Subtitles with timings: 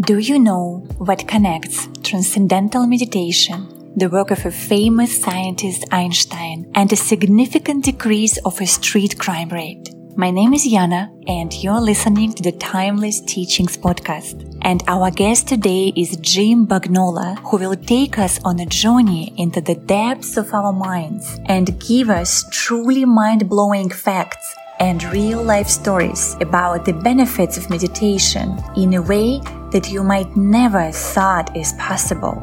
[0.00, 6.92] Do you know what connects transcendental meditation, the work of a famous scientist Einstein, and
[6.92, 9.90] a significant decrease of a street crime rate?
[10.16, 14.58] My name is Yana, and you're listening to the Timeless Teachings podcast.
[14.62, 19.60] And our guest today is Jim Bagnola, who will take us on a journey into
[19.60, 25.68] the depths of our minds and give us truly mind blowing facts and real life
[25.68, 29.40] stories about the benefits of meditation in a way
[29.70, 32.42] that you might never thought is possible.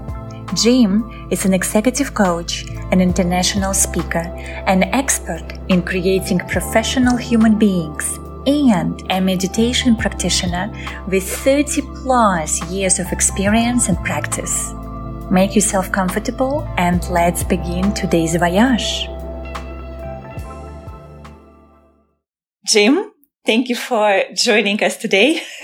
[0.54, 4.26] Jim is an executive coach, an international speaker,
[4.68, 10.72] an expert in creating professional human beings, and a meditation practitioner
[11.08, 14.74] with 30 plus years of experience and practice.
[15.30, 19.08] Make yourself comfortable and let's begin today's voyage.
[22.64, 23.12] Jim,
[23.44, 25.42] thank you for joining us today.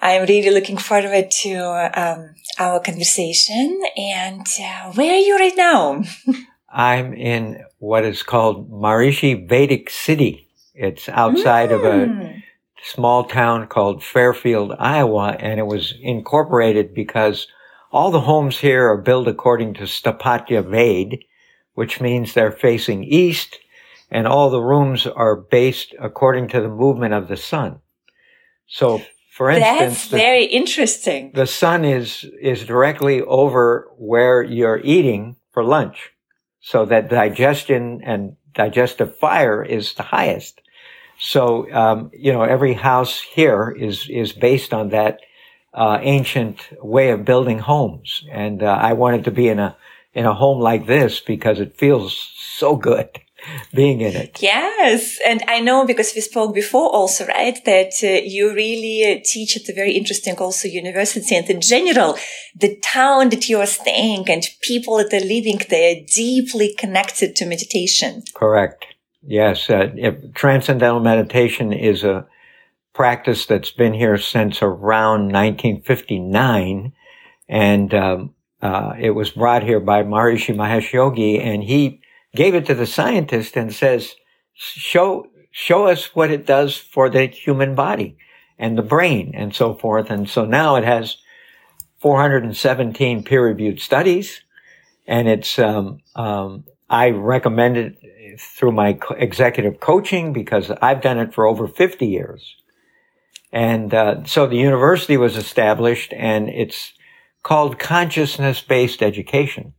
[0.00, 1.54] I'm really looking forward to
[1.98, 3.80] um, our conversation.
[3.96, 6.02] And uh, where are you right now?
[6.68, 10.48] I'm in what is called Maharishi Vedic City.
[10.74, 11.76] It's outside mm.
[11.76, 12.38] of a hmm.
[12.82, 17.46] small town called Fairfield, Iowa, and it was incorporated because
[17.90, 21.20] all the homes here are built according to Sthapatya Ved,
[21.72, 23.58] which means they're facing east,
[24.12, 27.80] and all the rooms are based according to the movement of the sun.
[28.66, 31.32] So for instance, that's the, very interesting.
[31.34, 36.12] The sun is is directly over where you're eating for lunch,
[36.60, 40.60] so that digestion and digestive fire is the highest.
[41.18, 45.20] So um, you know every house here is is based on that
[45.72, 49.74] uh, ancient way of building homes, and uh, I wanted to be in a
[50.12, 53.08] in a home like this because it feels so good
[53.74, 54.38] being in it.
[54.40, 55.18] Yes.
[55.26, 59.56] And I know because we spoke before also, right, that uh, you really uh, teach
[59.56, 62.16] at a very interesting also university and in general,
[62.54, 67.34] the town that you are staying and people that are living there are deeply connected
[67.36, 68.22] to meditation.
[68.34, 68.86] Correct.
[69.22, 69.70] Yes.
[69.70, 69.90] Uh,
[70.34, 72.26] transcendental meditation is a
[72.94, 76.92] practice that's been here since around 1959.
[77.48, 82.01] And, um, uh, it was brought here by Maharishi Mahesh Yogi and he
[82.34, 84.14] gave it to the scientist and says,
[84.54, 88.16] show, show us what it does for the human body
[88.58, 90.10] and the brain and so forth.
[90.10, 91.18] And so now it has
[92.00, 94.42] 417 peer reviewed studies
[95.06, 97.98] and it's, um, um, I recommend it
[98.38, 102.56] through my executive coaching because I've done it for over 50 years.
[103.50, 106.92] And uh, so the university was established and it's
[107.42, 109.74] called consciousness based education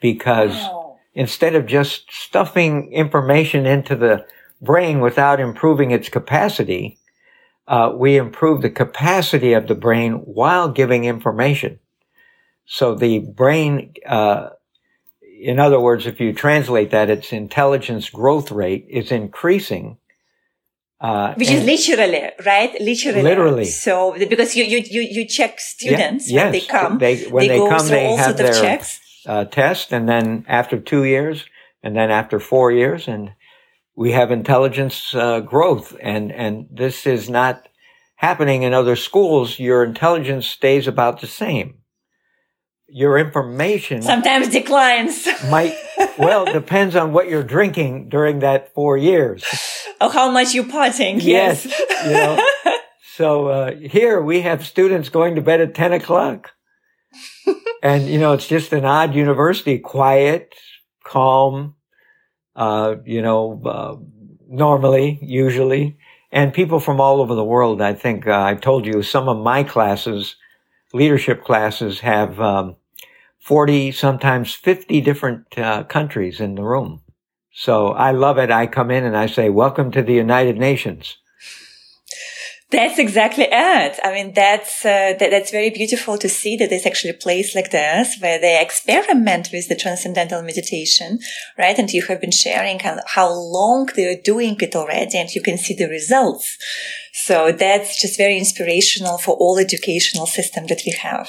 [0.00, 0.81] because wow
[1.14, 4.26] instead of just stuffing information into the
[4.60, 6.98] brain without improving its capacity,
[7.68, 11.78] uh, we improve the capacity of the brain while giving information.
[12.64, 14.50] So the brain, uh,
[15.40, 19.98] in other words, if you translate that, its intelligence growth rate is increasing.
[21.00, 22.80] Uh, Which is literally, right?
[22.80, 23.22] Literally.
[23.22, 23.64] Literally.
[23.64, 26.98] So, because you, you, you, you check students yeah, yes, when they come.
[26.98, 31.04] They, when they, they come, they have their, checks uh, test, and then after two
[31.04, 31.44] years,
[31.82, 33.32] and then after four years, and
[33.94, 37.68] we have intelligence uh, growth, and and this is not
[38.16, 39.58] happening in other schools.
[39.58, 41.78] Your intelligence stays about the same.
[42.88, 45.26] Your information sometimes declines.
[45.50, 45.74] might
[46.18, 49.44] well depends on what you're drinking during that four years.
[50.00, 51.20] Oh, how much you potting?
[51.20, 51.66] Yes.
[51.66, 52.06] yes.
[52.06, 52.48] you know.
[53.14, 56.52] So uh, here we have students going to bed at ten o'clock
[57.82, 60.54] and you know, it's just an odd university, quiet,
[61.04, 61.74] calm,
[62.56, 63.96] uh, you know, uh,
[64.48, 65.98] normally, usually,
[66.30, 67.82] and people from all over the world.
[67.82, 70.36] I think uh, I told you some of my classes,
[70.92, 72.76] leadership classes, have um,
[73.40, 77.02] forty, sometimes fifty different uh, countries in the room.
[77.52, 78.50] So I love it.
[78.50, 81.18] I come in and I say, "Welcome to the United Nations."
[82.72, 84.00] That's exactly it.
[84.02, 87.54] I mean, that's uh, that, that's very beautiful to see that there's actually a place
[87.54, 91.18] like this where they experiment with the transcendental meditation,
[91.58, 91.78] right?
[91.78, 95.58] And you have been sharing how, how long they're doing it already, and you can
[95.58, 96.56] see the results.
[97.12, 101.28] So that's just very inspirational for all educational system that we have.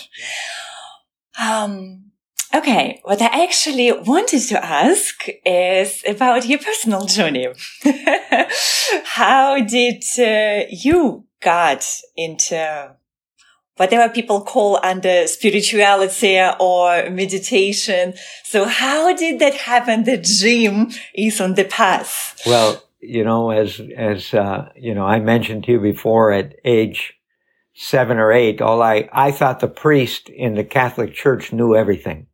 [1.41, 2.13] Um,
[2.55, 7.47] Okay, what I actually wanted to ask is about your personal journey.
[9.05, 11.85] How did uh, you got
[12.15, 12.95] into
[13.75, 18.13] whatever people call under spirituality or meditation.
[18.43, 22.41] So how did that happen The dream is on the path?
[22.45, 27.15] Well, you know, as, as, uh, you know, I mentioned to you before at age
[27.73, 32.27] seven or eight, all I, I thought the priest in the Catholic Church knew everything.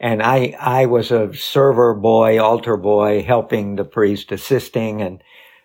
[0.00, 5.22] And I, I was a server boy, altar boy, helping the priest, assisting, and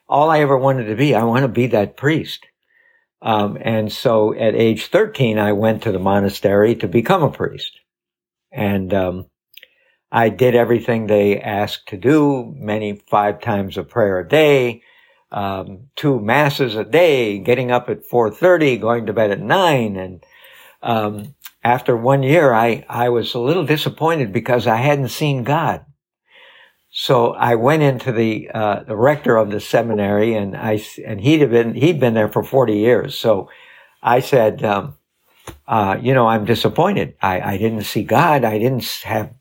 [0.07, 2.45] all I ever wanted to be, I want to be that priest.
[3.21, 7.79] Um, and so at age 13, I went to the monastery to become a priest.
[8.51, 9.25] And, um,
[10.13, 14.83] I did everything they asked to do, many five times a prayer a day,
[15.31, 19.95] um, two masses a day, getting up at 4.30, going to bed at 9.
[19.95, 20.23] And
[20.83, 21.33] um,
[21.63, 25.83] after one year, I, I was a little disappointed because I hadn't seen God.
[26.95, 31.41] So I went into the uh, the rector of the seminary, and I and he'd
[31.41, 33.17] have been he'd been there for forty years.
[33.17, 33.49] So
[34.03, 34.95] I said, um,
[35.67, 37.15] uh, you know, I'm disappointed.
[37.19, 38.43] I, I didn't see God.
[38.43, 39.33] I didn't have,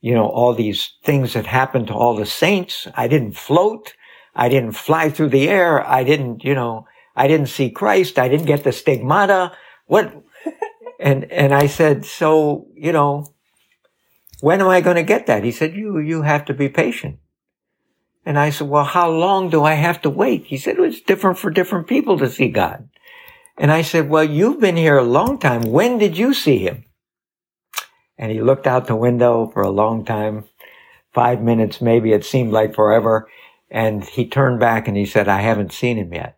[0.00, 2.88] you know, all these things that happened to all the saints.
[2.96, 3.94] I didn't float.
[4.34, 5.86] I didn't fly through the air.
[5.86, 8.18] I didn't, you know, I didn't see Christ.
[8.18, 9.52] I didn't get the stigmata.
[9.86, 10.12] What?
[11.00, 13.32] and, and I said, so, you know,
[14.40, 15.44] when am I going to get that?
[15.44, 17.18] He said, you, you have to be patient.
[18.24, 20.46] And I said, well, how long do I have to wait?
[20.46, 22.88] He said, well, it's different for different people to see God.
[23.56, 25.62] And I said, well, you've been here a long time.
[25.62, 26.84] When did you see him?
[28.18, 30.44] And he looked out the window for a long time,
[31.12, 33.28] five minutes, maybe it seemed like forever.
[33.70, 36.36] And he turned back and he said, I haven't seen him yet.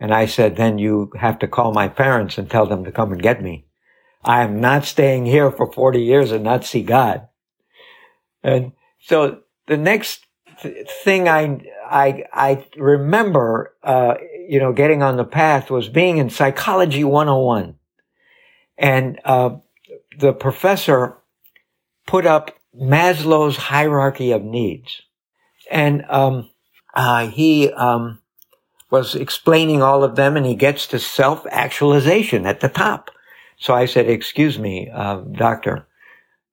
[0.00, 3.12] And I said, then you have to call my parents and tell them to come
[3.12, 3.66] and get me.
[4.24, 7.28] I am not staying here for 40 years and not see God.
[8.42, 10.24] And so the next
[10.60, 14.14] th- thing I, I, I remember, uh,
[14.48, 17.76] you know, getting on the path was being in psychology 101.
[18.76, 19.56] And, uh,
[20.18, 21.18] the professor
[22.06, 25.02] put up Maslow's hierarchy of needs
[25.70, 26.50] and um,
[26.94, 28.20] uh, he um,
[28.90, 33.10] was explaining all of them, and he gets to self-actualization at the top.
[33.64, 35.86] So I said, "Excuse me, uh, doctor,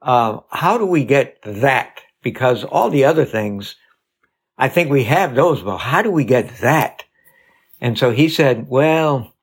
[0.01, 1.99] uh, how do we get that?
[2.23, 3.75] Because all the other things,
[4.57, 7.03] I think we have those, but how do we get that?"
[7.81, 9.33] And so he said, "Well."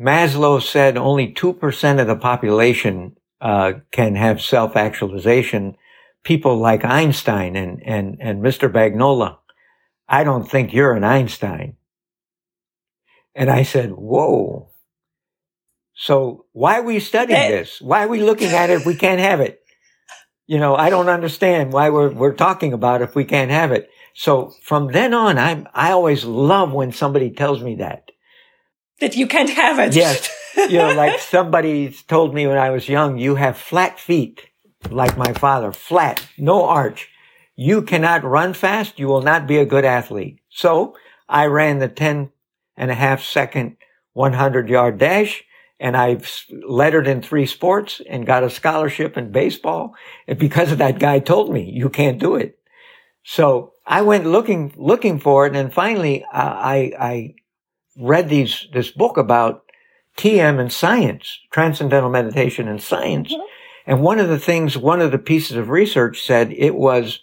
[0.00, 5.76] Maslow said only 2% of the population uh, can have self-actualization
[6.22, 8.70] people like Einstein and, and, and Mr.
[8.70, 9.38] Bagnola.
[10.08, 11.76] I don't think you're an Einstein.
[13.34, 14.70] And I said, whoa.
[16.00, 17.50] So why are we studying eh.
[17.50, 17.80] this?
[17.80, 19.60] Why are we looking at it if we can't have it?
[20.46, 23.72] You know, I don't understand why we're, we're talking about it if we can't have
[23.72, 23.90] it.
[24.14, 28.10] So from then on, I'm, I always love when somebody tells me that.
[29.00, 29.96] That you can't have it.
[29.96, 30.30] Yes.
[30.56, 34.48] you know, like somebody told me when I was young, you have flat feet
[34.90, 37.08] like my father, flat, no arch.
[37.56, 39.00] You cannot run fast.
[39.00, 40.38] You will not be a good athlete.
[40.48, 40.96] So
[41.28, 42.30] I ran the 10
[42.76, 43.76] and a half second
[44.12, 45.42] 100 yard dash
[45.80, 46.28] and I've
[46.66, 49.94] lettered in three sports and got a scholarship in baseball.
[50.26, 52.58] And because of that guy told me you can't do it.
[53.22, 55.48] So I went looking, looking for it.
[55.48, 57.34] And then finally, uh, I, I
[57.96, 59.64] read these, this book about
[60.16, 63.32] TM and science, transcendental meditation and science.
[63.32, 63.42] Mm-hmm.
[63.86, 67.20] And one of the things, one of the pieces of research said it was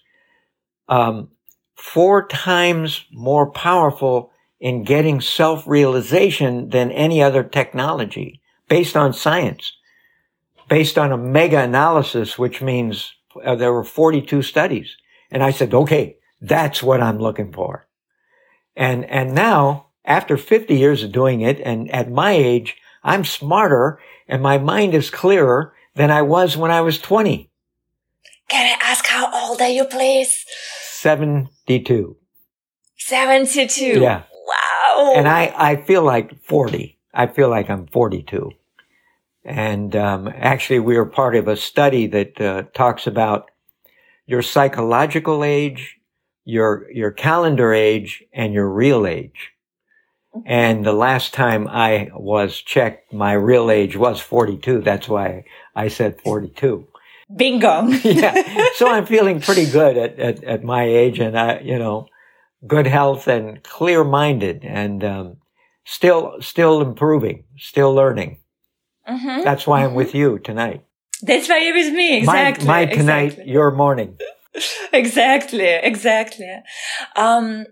[0.88, 1.30] um,
[1.76, 9.74] four times more powerful in getting self-realization than any other technology based on science,
[10.70, 14.98] based on a mega analysis, which means uh, there were 42 studies.
[15.32, 17.88] And I said, okay, that's what I'm looking for.
[18.76, 24.00] And, and now after 50 years of doing it and at my age, I'm smarter
[24.28, 27.50] and my mind is clearer than I was when I was 20.
[28.48, 30.46] Can I ask how old are you, please?
[30.92, 32.18] 72.
[32.98, 34.00] 72.
[34.00, 34.24] Yeah.
[34.48, 35.14] Wow.
[35.16, 36.95] And I, I feel like 40.
[37.16, 38.52] I feel like I'm 42.
[39.46, 43.52] And um, actually, we are part of a study that uh, talks about
[44.26, 45.98] your psychological age,
[46.44, 49.52] your your calendar age, and your real age.
[50.46, 54.82] And the last time I was checked, my real age was 42.
[54.82, 55.46] That's why
[55.76, 56.88] I said 42.
[57.34, 57.88] Bingo.
[58.04, 58.68] yeah.
[58.76, 62.08] So I'm feeling pretty good at, at, at, my age and I, you know,
[62.68, 65.38] good health and clear minded and, um,
[65.86, 68.40] still, still improving, still learning.
[69.08, 69.44] Mm-hmm.
[69.44, 69.90] That's why mm-hmm.
[69.90, 70.84] I'm with you tonight.
[71.22, 72.18] That's why you're with me.
[72.18, 72.68] Exactly.
[72.68, 73.52] My, my tonight, exactly.
[73.52, 74.18] your morning.
[74.94, 75.70] exactly.
[75.70, 76.62] Exactly.
[77.16, 77.66] Um,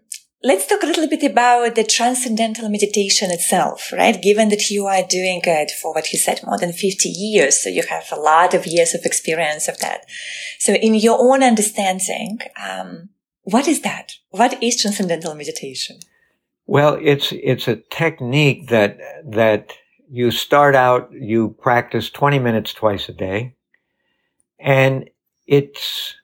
[0.45, 4.21] Let's talk a little bit about the transcendental meditation itself, right?
[4.21, 7.57] Given that you are doing it for what you said, more than 50 years.
[7.57, 10.01] So you have a lot of years of experience of that.
[10.59, 13.07] So in your own understanding, um,
[13.43, 14.15] what is that?
[14.31, 15.99] What is transcendental meditation?
[16.65, 19.73] Well, it's, it's a technique that, that
[20.09, 23.55] you start out, you practice 20 minutes twice a day
[24.59, 25.09] and
[25.45, 26.15] it's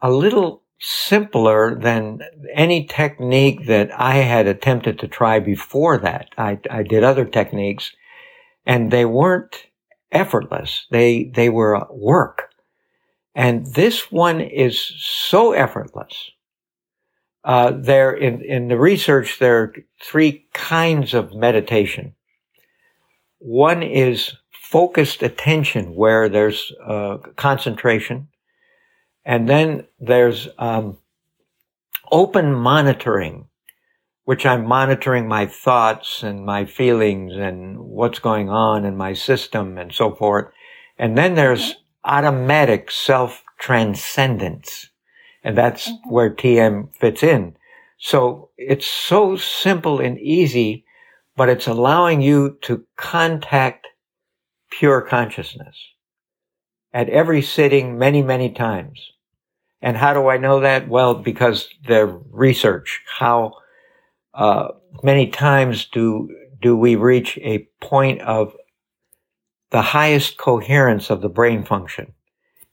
[0.00, 2.20] a little simpler than
[2.54, 6.28] any technique that I had attempted to try before that.
[6.38, 7.92] I, I did other techniques
[8.64, 9.66] and they weren't
[10.12, 10.86] effortless.
[10.90, 12.50] They, they were work.
[13.34, 16.30] And this one is so effortless.
[17.42, 22.14] Uh, there in, in the research, there are three kinds of meditation.
[23.38, 28.28] One is focused attention where there's uh, concentration.
[29.24, 30.98] And then there's um,
[32.12, 33.48] open monitoring,
[34.24, 39.78] which I'm monitoring my thoughts and my feelings and what's going on in my system
[39.78, 40.52] and so forth.
[40.98, 44.89] And then there's automatic self transcendence.
[45.42, 46.10] And that's mm-hmm.
[46.10, 47.56] where TM fits in.
[47.98, 50.84] So it's so simple and easy,
[51.36, 53.86] but it's allowing you to contact
[54.70, 55.76] pure consciousness
[56.92, 59.00] at every sitting many, many times.
[59.82, 60.88] And how do I know that?
[60.88, 63.54] Well, because the research, how
[64.34, 64.68] uh,
[65.02, 66.28] many times do
[66.60, 68.54] do we reach a point of
[69.70, 72.12] the highest coherence of the brain function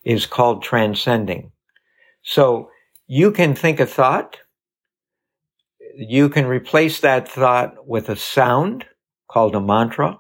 [0.04, 1.52] is called transcending.
[2.28, 2.72] So
[3.08, 4.40] you can think a thought.
[5.96, 8.86] You can replace that thought with a sound
[9.32, 10.20] called a mantra.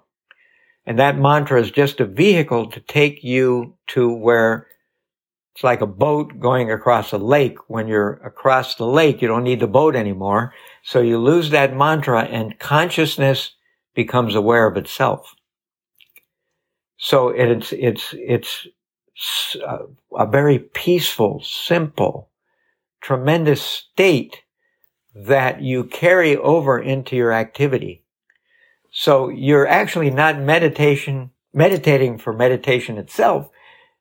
[0.85, 4.67] And that mantra is just a vehicle to take you to where
[5.53, 7.57] it's like a boat going across a lake.
[7.67, 10.53] When you're across the lake, you don't need the boat anymore.
[10.83, 13.51] So you lose that mantra and consciousness
[13.95, 15.35] becomes aware of itself.
[16.95, 18.65] So it's, it's, it's
[20.17, 22.29] a very peaceful, simple,
[23.01, 24.43] tremendous state
[25.15, 28.03] that you carry over into your activity.
[28.91, 33.50] So you're actually not meditation, meditating for meditation itself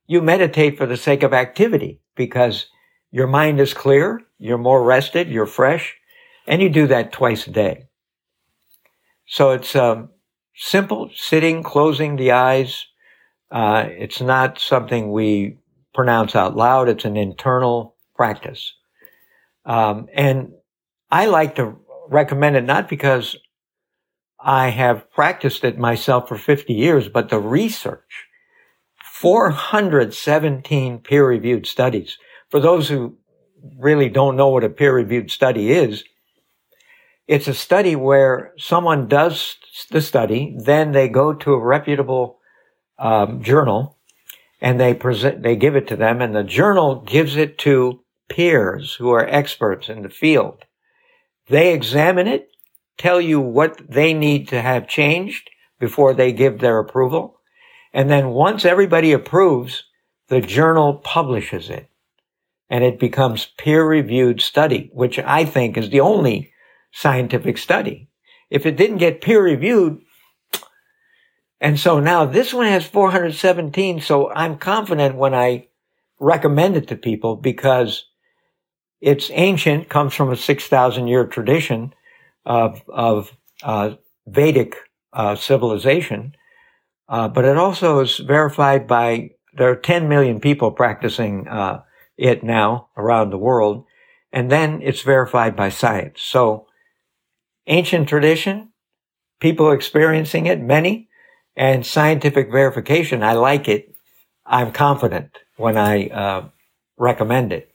[0.07, 2.67] you meditate for the sake of activity because
[3.11, 5.97] your mind is clear, you're more rested, you're fresh,
[6.47, 7.85] and you do that twice a day.
[9.27, 10.11] So it's um,
[10.55, 12.87] simple, sitting, closing the eyes.
[13.51, 15.59] Uh, it's not something we
[15.95, 16.89] pronounce out loud.
[16.89, 18.75] It's an internal practice.
[19.65, 20.53] Um, and
[21.11, 21.77] I like to
[22.09, 23.37] recommend it not because
[24.39, 28.27] I have practiced it myself for 50 years, but the research
[29.03, 32.19] 417 peer reviewed studies.
[32.51, 33.17] For those who
[33.79, 36.05] really don't know what a peer reviewed study is,
[37.27, 39.57] it's a study where someone does
[39.91, 42.39] the study, then they go to a reputable
[42.99, 43.99] um, journal
[44.61, 48.95] and they present, they give it to them and the journal gives it to peers
[48.95, 50.65] who are experts in the field.
[51.49, 52.51] They examine it,
[52.99, 57.41] tell you what they need to have changed before they give their approval.
[57.93, 59.85] And then once everybody approves,
[60.29, 61.89] the journal publishes it
[62.69, 66.53] and it becomes peer reviewed study, which I think is the only
[66.93, 68.09] scientific study.
[68.51, 70.01] If it didn't get peer reviewed,
[71.61, 74.01] and so now this one has 417.
[74.01, 75.69] So I'm confident when I
[76.19, 78.07] recommend it to people because
[79.01, 81.95] it's ancient, comes from a 6,000 year tradition
[82.45, 83.33] of, of
[83.63, 83.95] uh,
[84.27, 84.77] Vedic
[85.13, 86.35] uh, civilization.
[87.09, 91.83] Uh, but it also is verified by, there are 10 million people practicing uh,
[92.19, 93.85] it now around the world.
[94.33, 96.21] And then it's verified by science.
[96.21, 96.67] So
[97.67, 98.71] ancient tradition,
[99.41, 101.09] people experiencing it, many,
[101.57, 103.23] and scientific verification.
[103.23, 103.95] I like it.
[104.45, 106.49] I'm confident when I uh,
[106.97, 107.73] recommend it.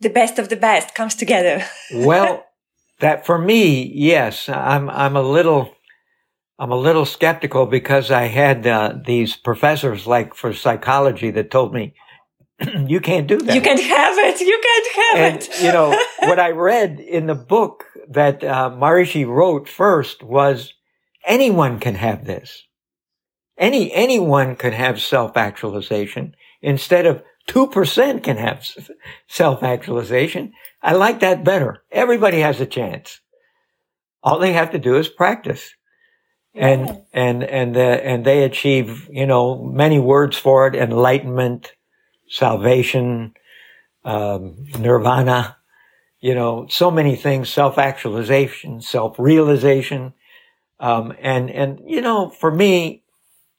[0.00, 1.64] The best of the best comes together.
[1.94, 2.46] well,
[3.00, 5.74] that for me, yes, I'm, I'm a little,
[6.58, 11.74] I'm a little skeptical because I had uh, these professors, like for psychology, that told
[11.74, 11.94] me,
[12.86, 13.54] "You can't do that.
[13.54, 14.40] You can't have it.
[14.40, 15.90] You can't have and, it." you know
[16.20, 20.74] what I read in the book that uh, Maharishi wrote first was,
[21.24, 22.64] anyone can have this.
[23.58, 28.66] Any anyone can have self actualization instead of two percent can have
[29.28, 30.52] self actualization.
[30.82, 31.82] I like that better.
[31.90, 33.20] Everybody has a chance.
[34.22, 35.74] All they have to do is practice
[36.54, 41.72] and and and uh, and they achieve you know many words for it enlightenment
[42.28, 43.34] salvation
[44.04, 45.56] um, nirvana
[46.20, 50.12] you know so many things self-actualization self-realization
[50.80, 53.04] um, and and you know for me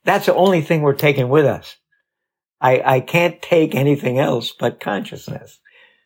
[0.03, 1.77] that's the only thing we're taking with us
[2.59, 5.59] i i can't take anything else but consciousness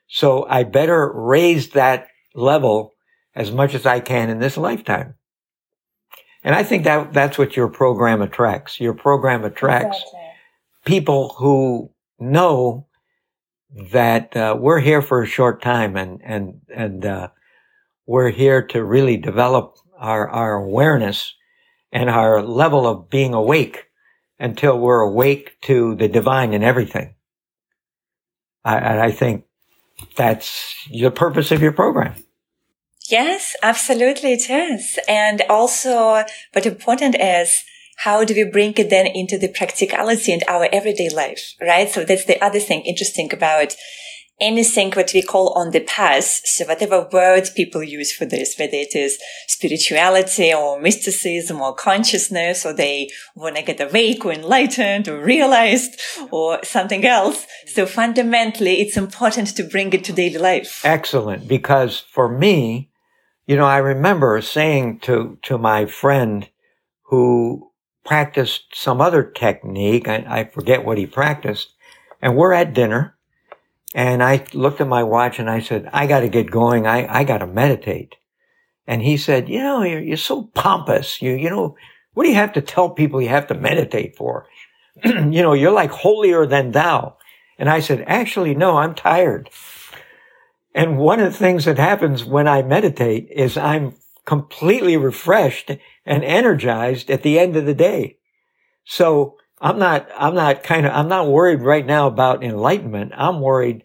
[0.07, 2.95] so i better raise that level
[3.35, 5.15] as much as I can in this lifetime.
[6.43, 8.79] And I think that that's what your program attracts.
[8.79, 10.19] Your program attracts exactly.
[10.85, 12.87] people who know
[13.91, 17.27] that uh, we're here for a short time and and and uh,
[18.05, 21.33] we're here to really develop our our awareness
[21.91, 23.85] and our level of being awake
[24.39, 27.15] until we're awake to the divine in everything.
[28.63, 29.45] I, I think
[30.15, 32.15] that's the purpose of your program.
[33.09, 34.99] Yes, absolutely it is.
[35.07, 36.23] And also,
[36.53, 37.63] what important is
[37.97, 41.89] how do we bring it then into the practicality and our everyday life, right?
[41.89, 43.75] So that's the other thing interesting about
[44.39, 46.41] anything what we call on the path.
[46.45, 52.65] So whatever word people use for this, whether it is spirituality or mysticism or consciousness,
[52.65, 55.99] or they want to get awake or enlightened or realized
[56.31, 57.45] or something else.
[57.67, 60.81] So fundamentally, it's important to bring it to daily life.
[60.83, 61.47] Excellent.
[61.47, 62.89] Because for me,
[63.47, 66.49] you know, I remember saying to, to my friend
[67.03, 67.71] who
[68.03, 70.07] practiced some other technique.
[70.07, 71.73] I, I forget what he practiced.
[72.21, 73.14] And we're at dinner
[73.95, 76.85] and I looked at my watch and I said, I got to get going.
[76.85, 78.15] I, I got to meditate.
[78.85, 81.21] And he said, you know, you're, you're so pompous.
[81.21, 81.77] You, you know,
[82.13, 84.47] what do you have to tell people you have to meditate for?
[85.05, 87.15] you know, you're like holier than thou.
[87.57, 89.49] And I said, actually, no, I'm tired.
[90.73, 95.71] And one of the things that happens when I meditate is I'm completely refreshed
[96.05, 98.17] and energized at the end of the day.
[98.83, 103.13] So I'm not, I'm not kind of, I'm not worried right now about enlightenment.
[103.15, 103.83] I'm worried,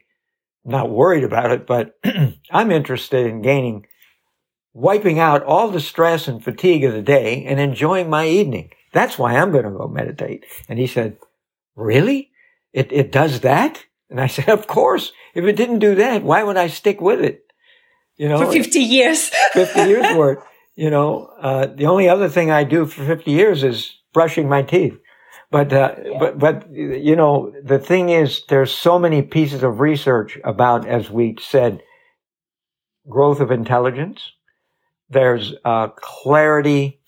[0.71, 1.99] not worried about it, but
[2.51, 3.87] I'm interested in gaining,
[4.73, 8.71] wiping out all the stress and fatigue of the day and enjoying my evening.
[8.93, 10.45] That's why I'm going to go meditate.
[10.69, 11.19] And he said,
[11.77, 12.31] really?
[12.73, 13.85] It, it does that?
[14.09, 15.13] And I said, of course.
[15.35, 17.45] If it didn't do that, why would I stick with it?
[18.17, 19.31] You know, for 50 years.
[19.53, 20.45] 50 years worth.
[20.75, 24.63] You know, uh, the only other thing I do for 50 years is brushing my
[24.63, 24.99] teeth.
[25.51, 26.19] But, uh, yeah.
[26.19, 31.11] but, but, you know, the thing is, there's so many pieces of research about, as
[31.11, 31.83] we said,
[33.09, 34.33] growth of intelligence.
[35.09, 37.01] There's, uh, clarity,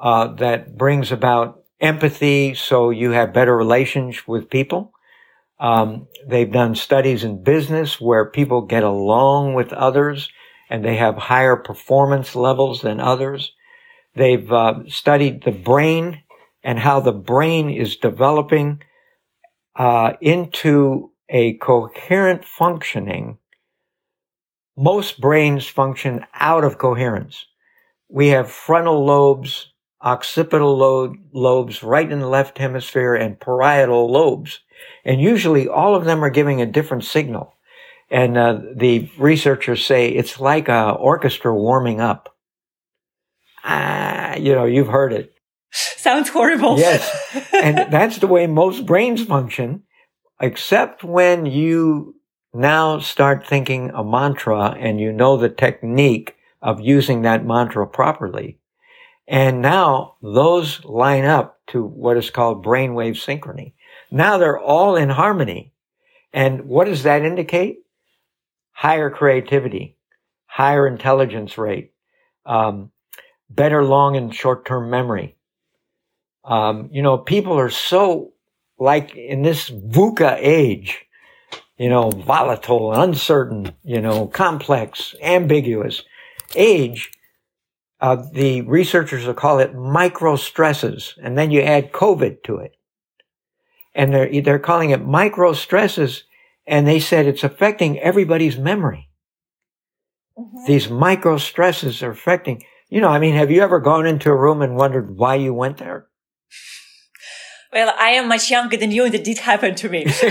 [0.00, 2.54] uh, that brings about empathy.
[2.54, 4.92] So you have better relations with people.
[5.58, 10.28] Um, they've done studies in business where people get along with others
[10.68, 13.52] and they have higher performance levels than others.
[14.14, 16.22] They've uh, studied the brain
[16.64, 18.82] and how the brain is developing
[19.76, 23.38] uh, into a coherent functioning.
[24.76, 27.46] Most brains function out of coherence.
[28.08, 29.72] We have frontal lobes,
[30.02, 34.60] occipital lobe, lobes right the left hemisphere and parietal lobes
[35.04, 37.54] and usually all of them are giving a different signal.
[38.10, 42.34] And uh, the researchers say it's like an orchestra warming up.
[43.64, 45.33] Ah, you know, you've heard it.
[45.74, 46.78] Sounds horrible.
[46.78, 47.10] Yes.
[47.52, 49.82] and that's the way most brains function,
[50.40, 52.14] except when you
[52.52, 58.58] now start thinking a mantra and you know the technique of using that mantra properly.
[59.26, 63.72] And now those line up to what is called brainwave synchrony.
[64.10, 65.72] Now they're all in harmony.
[66.32, 67.78] And what does that indicate?
[68.72, 69.96] Higher creativity,
[70.46, 71.92] higher intelligence rate,
[72.44, 72.90] um,
[73.48, 75.36] better long and short term memory.
[76.44, 78.32] Um, you know, people are so
[78.78, 81.06] like in this VUCA age,
[81.78, 86.02] you know, volatile, uncertain, you know, complex, ambiguous
[86.54, 87.10] age.
[88.00, 92.76] Uh, the researchers will call it micro stresses, and then you add COVID to it
[93.94, 96.24] and they're, they're calling it micro stresses.
[96.66, 99.10] And they said it's affecting everybody's memory.
[100.38, 100.64] Mm-hmm.
[100.66, 104.36] These micro stresses are affecting, you know, I mean, have you ever gone into a
[104.36, 106.06] room and wondered why you went there?
[107.74, 110.04] Well, I am much younger than you, and it did happen to me.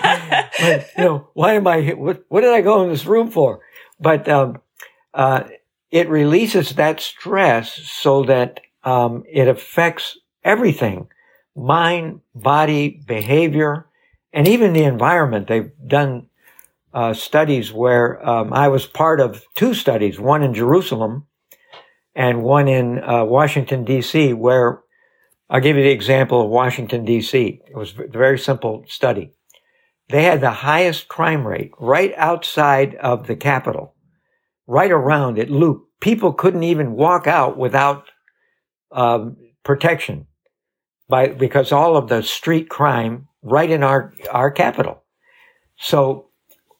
[0.00, 1.90] but, you know, why am I?
[1.90, 3.60] What, what, did I go in this room for?
[4.00, 4.62] But um,
[5.12, 5.44] uh,
[5.90, 11.08] it releases that stress so that um, it affects everything
[11.54, 13.86] mind, body, behavior,
[14.32, 15.46] and even the environment.
[15.46, 16.28] They've done
[16.94, 21.26] uh, studies where um, I was part of two studies, one in Jerusalem
[22.14, 24.80] and one in uh, Washington, D.C., where
[25.50, 27.60] I'll give you the example of Washington, D.C.
[27.66, 29.32] It was a very simple study.
[30.08, 33.94] They had the highest crime rate right outside of the Capitol,
[34.68, 35.88] right around it, loop.
[36.00, 38.10] People couldn't even walk out without
[38.92, 40.26] um, protection
[41.08, 45.02] by because all of the street crime right in our our capital.
[45.76, 46.30] So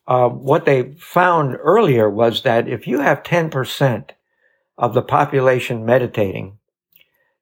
[0.06, 4.10] uh, what they found earlier was that if you have 10%
[4.78, 6.58] of the population meditating,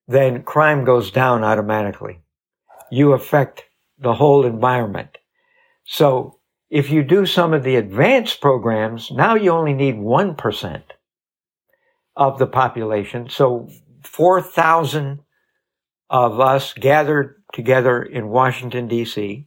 [0.09, 2.21] then crime goes down automatically.
[2.91, 3.65] You affect
[3.99, 5.19] the whole environment.
[5.85, 6.39] So
[6.71, 10.83] if you do some of the advanced programs, now you only need 1%
[12.17, 13.29] of the population.
[13.29, 13.69] So
[14.03, 15.21] 4,000
[16.11, 19.47] of us gathered together in Washington, D.C.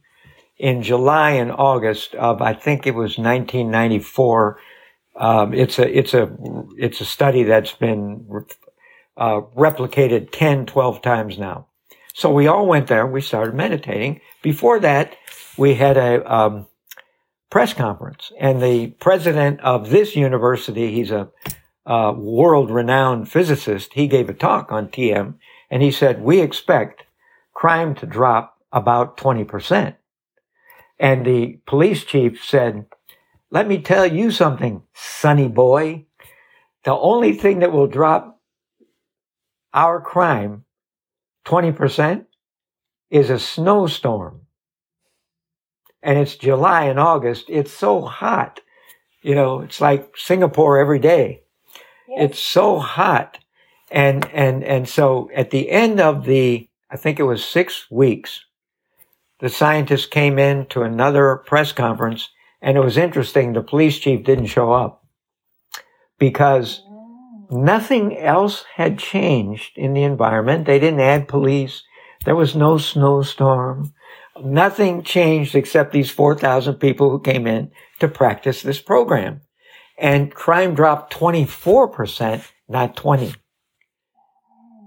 [0.58, 4.58] in July and August of, I think it was 1994.
[5.16, 6.34] Um, it's a, it's a,
[6.76, 8.26] it's a study that's been
[9.22, 11.68] uh, replicated 10, 12 times now.
[12.12, 13.06] So we all went there.
[13.06, 14.20] We started meditating.
[14.42, 15.14] Before that,
[15.56, 16.66] we had a um,
[17.48, 21.30] press conference, and the president of this university, he's a,
[21.86, 23.92] world-renowned physicist.
[23.92, 25.34] He gave a talk on TM,
[25.70, 27.04] and he said we expect
[27.54, 29.96] crime to drop about 20%.
[30.98, 32.86] And the police chief said,
[33.50, 36.06] let me tell you something, sonny boy.
[36.84, 38.31] The only thing that will drop
[39.74, 40.64] our crime
[41.44, 42.26] 20%
[43.10, 44.42] is a snowstorm.
[46.02, 47.46] And it's July and August.
[47.48, 48.60] It's so hot.
[49.22, 51.42] You know, it's like Singapore every day.
[52.08, 52.30] Yes.
[52.30, 53.38] It's so hot.
[53.90, 58.44] And, and, and so at the end of the, I think it was six weeks,
[59.38, 62.30] the scientists came in to another press conference
[62.60, 63.52] and it was interesting.
[63.52, 65.04] The police chief didn't show up
[66.18, 66.91] because mm-hmm.
[67.52, 70.64] Nothing else had changed in the environment.
[70.64, 71.82] They didn't add police.
[72.24, 73.92] There was no snowstorm.
[74.42, 79.42] Nothing changed except these 4,000 people who came in to practice this program.
[79.98, 83.34] And crime dropped 24%, not 20.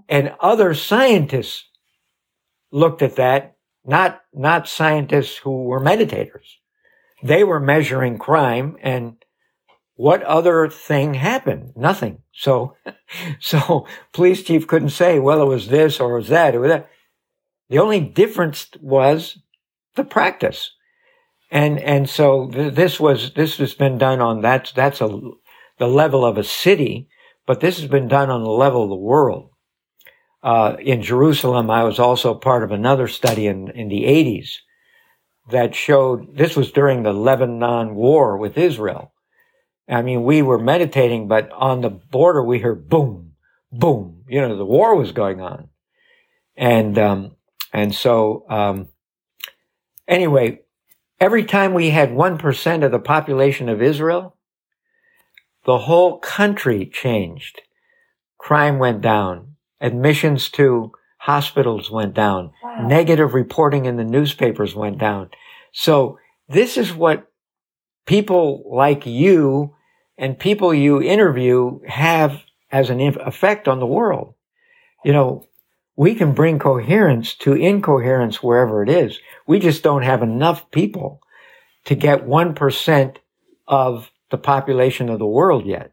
[0.08, 1.68] And other scientists
[2.72, 6.56] looked at that, not, not scientists who were meditators.
[7.22, 9.16] They were measuring crime and
[9.96, 11.72] what other thing happened?
[11.74, 12.22] Nothing.
[12.32, 12.76] So,
[13.40, 16.54] so police chief couldn't say, well, it was this or it was that.
[16.54, 16.90] It was that.
[17.68, 19.38] The only difference was
[19.96, 20.70] the practice.
[21.50, 25.08] And, and so th- this was, this has been done on that's, that's a,
[25.78, 27.08] the level of a city,
[27.46, 29.50] but this has been done on the level of the world.
[30.42, 34.58] Uh, in Jerusalem, I was also part of another study in, in the 80s
[35.50, 39.12] that showed this was during the Lebanon war with Israel
[39.88, 43.32] I mean, we were meditating, but on the border we heard boom,
[43.70, 44.24] boom.
[44.28, 45.68] You know, the war was going on,
[46.56, 47.36] and um,
[47.72, 48.88] and so um,
[50.08, 50.60] anyway,
[51.20, 54.36] every time we had one percent of the population of Israel,
[55.64, 57.60] the whole country changed.
[58.38, 59.56] Crime went down.
[59.80, 62.52] Admissions to hospitals went down.
[62.62, 62.86] Wow.
[62.86, 65.30] Negative reporting in the newspapers went down.
[65.72, 66.18] So
[66.48, 67.30] this is what
[68.06, 69.74] people like you
[70.16, 74.34] and people you interview have as an effect on the world.
[75.04, 75.46] You know,
[75.96, 79.18] we can bring coherence to incoherence wherever it is.
[79.46, 81.20] We just don't have enough people
[81.84, 83.16] to get 1%
[83.68, 85.92] of the population of the world yet.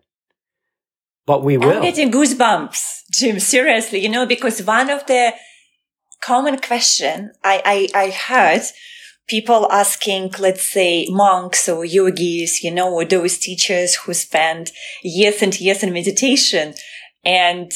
[1.26, 1.78] But we will.
[1.78, 5.34] I'm getting goosebumps, Jim, seriously, you know, because one of the
[6.21, 8.62] common question I, I, I heard
[9.27, 14.71] people asking, let's say, monks or yogis, you know, or those teachers who spend
[15.03, 16.73] years and years in meditation.
[17.23, 17.71] And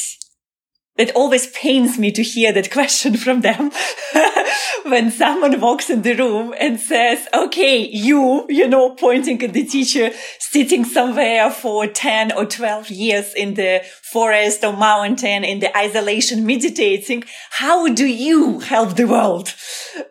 [0.97, 3.71] it always pains me to hear that question from them
[4.83, 9.65] when someone walks in the room and says, okay, you, you know, pointing at the
[9.65, 15.75] teacher sitting somewhere for 10 or 12 years in the forest or mountain in the
[15.77, 17.23] isolation meditating.
[17.51, 19.53] How do you help the world?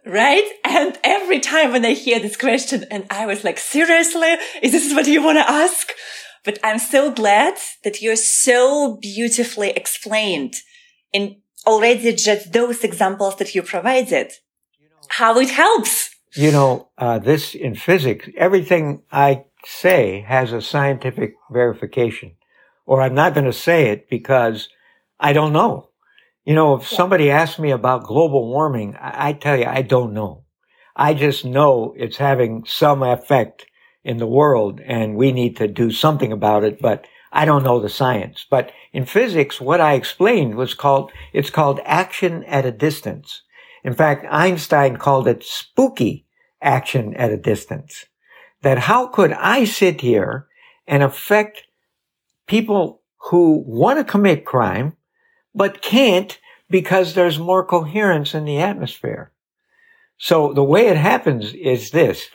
[0.05, 0.49] Right?
[0.64, 4.94] And every time when I hear this question and I was like, seriously, is this
[4.94, 5.92] what you want to ask?
[6.44, 10.55] But I'm so glad that you're so beautifully explained
[11.12, 14.33] in already just those examples that you provided,
[15.09, 16.14] how it helps.
[16.35, 22.33] You know, uh, this in physics, everything I say has a scientific verification,
[22.85, 24.69] or I'm not going to say it because
[25.19, 25.90] I don't know.
[26.45, 30.14] You know, if somebody asks me about global warming, I, I tell you, I don't
[30.14, 30.45] know.
[30.95, 33.66] I just know it's having some effect
[34.05, 37.81] in the world and we need to do something about it, but I don't know
[37.81, 42.72] the science, but in physics, what I explained was called, it's called action at a
[42.72, 43.42] distance.
[43.85, 46.27] In fact, Einstein called it spooky
[46.62, 48.07] action at a distance.
[48.62, 50.49] That how could I sit here
[50.87, 51.64] and affect
[52.46, 54.96] people who want to commit crime,
[55.55, 56.38] but can't
[56.70, 59.31] because there's more coherence in the atmosphere.
[60.16, 62.29] So the way it happens is this.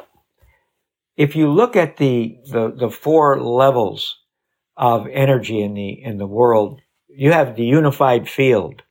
[1.18, 4.21] if you look at the, the, the four levels
[4.78, 8.82] of energy in the, in the world, you have the unified field.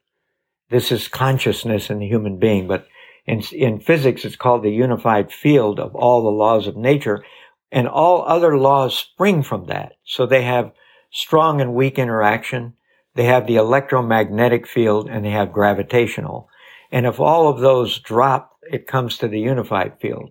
[0.71, 2.87] This is consciousness in the human being, but
[3.27, 7.25] in, in physics, it's called the unified field of all the laws of nature.
[7.73, 9.93] And all other laws spring from that.
[10.05, 10.73] So they have
[11.11, 12.75] strong and weak interaction.
[13.15, 16.49] They have the electromagnetic field and they have gravitational.
[16.91, 20.31] And if all of those drop, it comes to the unified field.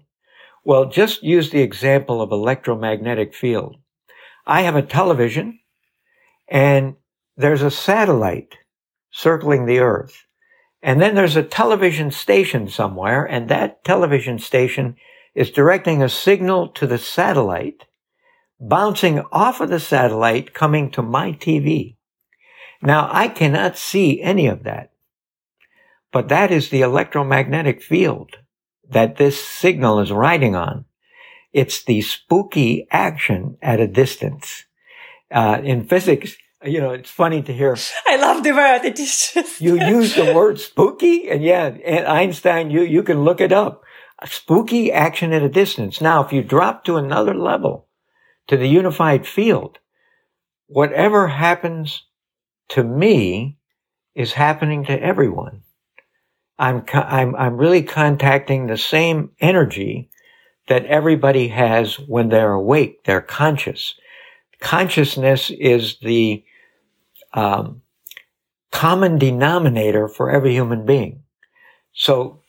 [0.64, 3.78] Well, just use the example of electromagnetic field.
[4.50, 5.60] I have a television
[6.48, 6.96] and
[7.38, 8.56] there's a satellite
[9.12, 10.26] circling the earth.
[10.82, 14.96] And then there's a television station somewhere and that television station
[15.36, 17.86] is directing a signal to the satellite,
[18.60, 21.98] bouncing off of the satellite, coming to my TV.
[22.82, 24.92] Now I cannot see any of that,
[26.12, 28.38] but that is the electromagnetic field
[28.90, 30.86] that this signal is riding on.
[31.52, 34.66] It's the spooky action at a distance.
[35.32, 37.76] Uh, in physics, you know, it's funny to hear.
[38.08, 38.86] I love the word.
[38.86, 39.62] It is just...
[39.62, 43.84] you use the word spooky and yeah, and Einstein, you, you can look it up
[44.26, 46.02] spooky action at a distance.
[46.02, 47.88] Now, if you drop to another level,
[48.48, 49.80] to the unified field,
[50.68, 52.04] whatever happens
[52.70, 53.58] to me
[54.16, 55.62] is happening to everyone.
[56.58, 60.10] I'm, I'm, I'm really contacting the same energy
[60.70, 63.04] that everybody has when they're awake.
[63.04, 63.96] They're conscious.
[64.62, 66.44] Consciousness is the
[67.34, 67.82] um,
[68.72, 71.24] common denominator for every human being.
[71.94, 72.42] So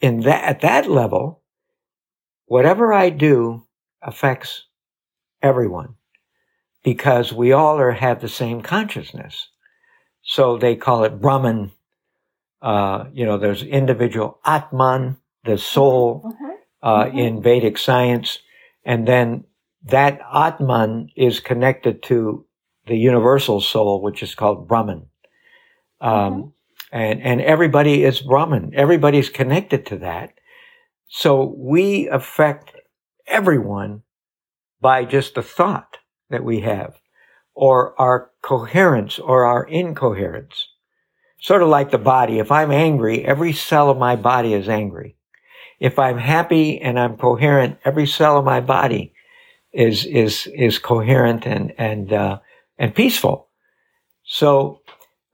[0.00, 1.42] in that, at that level,
[2.46, 3.66] whatever I do
[4.00, 4.64] affects
[5.42, 5.94] everyone
[6.84, 9.48] because we all are, have the same consciousness.
[10.22, 11.72] So they call it Brahman.
[12.62, 16.47] Uh, you know, there's individual Atman, the soul, mm-hmm.
[16.82, 17.18] Uh, mm-hmm.
[17.18, 18.38] in Vedic science.
[18.84, 19.44] And then
[19.84, 22.46] that Atman is connected to
[22.86, 25.06] the universal soul, which is called Brahman.
[26.00, 26.48] Um, mm-hmm
[26.90, 28.72] and, and everybody is Brahman.
[28.74, 30.32] Everybody's connected to that.
[31.08, 32.74] So we affect
[33.26, 34.02] everyone
[34.80, 35.98] by just the thought
[36.30, 36.94] that we have
[37.54, 40.68] or our coherence or our incoherence.
[41.40, 42.38] Sort of like the body.
[42.38, 45.16] If I'm angry, every cell of my body is angry.
[45.80, 49.12] If I'm happy and I'm coherent, every cell of my body
[49.72, 52.38] is, is, is coherent and, and, uh,
[52.78, 53.48] and peaceful.
[54.24, 54.80] So,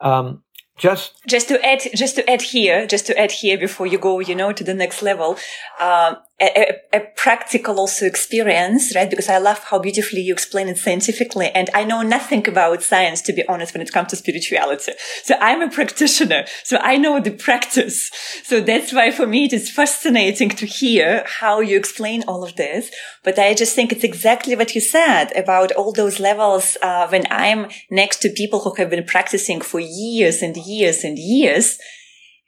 [0.00, 0.42] um,
[0.76, 4.18] just just to add just to add here just to add here before you go
[4.18, 5.38] you know to the next level
[5.80, 9.08] um, a, a, practical also experience, right?
[9.08, 11.48] Because I love how beautifully you explain it scientifically.
[11.54, 14.92] And I know nothing about science, to be honest, when it comes to spirituality.
[15.22, 16.44] So I'm a practitioner.
[16.64, 18.10] So I know the practice.
[18.42, 22.56] So that's why for me it is fascinating to hear how you explain all of
[22.56, 22.90] this.
[23.22, 26.76] But I just think it's exactly what you said about all those levels.
[26.82, 31.16] Uh, when I'm next to people who have been practicing for years and years and
[31.16, 31.78] years,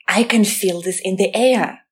[0.09, 1.86] I can feel this in the air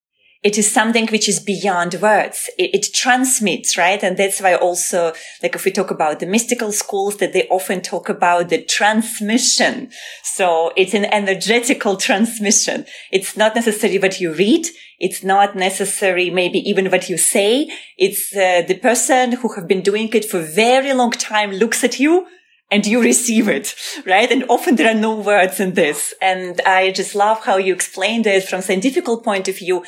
[0.46, 2.52] it is something which is beyond words.
[2.60, 4.02] It, it, transmits, right?
[4.04, 7.82] And that's why also, like if we talk about the mystical schools, that they often
[7.82, 9.90] talk about the transmission.
[10.24, 12.86] So it's an energetical transmission.
[13.12, 14.68] It's not necessarily what you read.
[15.00, 17.68] It's not necessary, maybe even what you say.
[17.98, 22.00] It's uh, the person who have been doing it for very long time looks at
[22.00, 22.28] you
[22.72, 24.32] and you receive it, right?
[24.32, 26.14] And often there are no words in this.
[26.22, 29.84] And I just love how you explained it from scientific point of view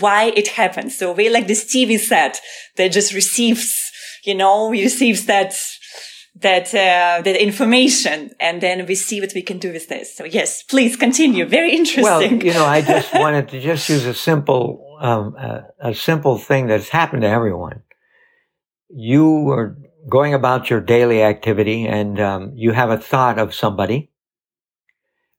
[0.00, 0.98] why it happens.
[0.98, 2.40] So we're like this TV set
[2.76, 3.74] that just receives,
[4.24, 5.54] you know, receives that,
[6.36, 10.14] that, uh, that information and then we see what we can do with this.
[10.14, 11.46] So yes, please continue.
[11.46, 12.02] Very interesting.
[12.02, 16.36] Well, you know, I just wanted to just use a simple, um, uh, a simple
[16.36, 17.82] thing that's happened to everyone.
[18.90, 24.10] You are going about your daily activity and, um, you have a thought of somebody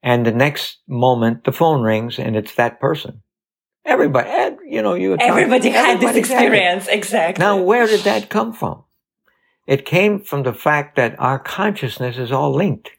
[0.02, 3.22] and the next moment the phone rings and it's that person
[3.90, 4.30] Everybody,
[4.68, 5.18] you know, you.
[5.20, 7.44] Everybody had this experience, exactly.
[7.44, 8.84] Now, where did that come from?
[9.66, 12.92] It came from the fact that our consciousness is all linked.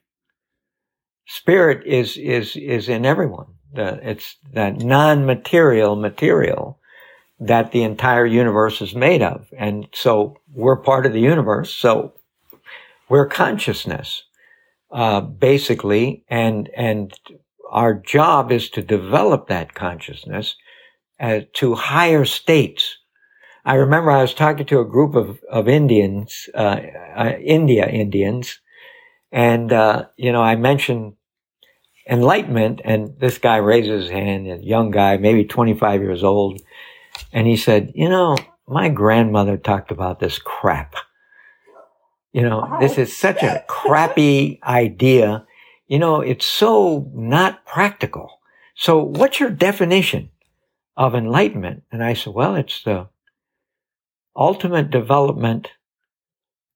[1.26, 3.46] Spirit is is is in everyone.
[3.72, 6.80] The, it's that non-material material
[7.38, 11.72] that the entire universe is made of, and so we're part of the universe.
[11.72, 12.14] So
[13.08, 14.24] we're consciousness,
[14.90, 17.14] uh, basically, and and
[17.70, 20.56] our job is to develop that consciousness
[21.20, 22.96] uh, to higher states.
[23.64, 26.80] I remember I was talking to a group of, of Indians, uh,
[27.16, 28.58] uh, India Indians,
[29.30, 31.14] and, uh, you know, I mentioned
[32.08, 36.60] enlightenment, and this guy raises his hand, a young guy, maybe 25 years old,
[37.32, 40.94] and he said, you know, my grandmother talked about this crap.
[42.32, 45.44] You know, this is such a crappy idea.
[45.88, 48.40] You know, it's so not practical.
[48.76, 50.30] So what's your definition
[50.96, 51.82] of enlightenment?
[51.90, 53.08] And I said, well, it's the
[54.36, 55.68] ultimate development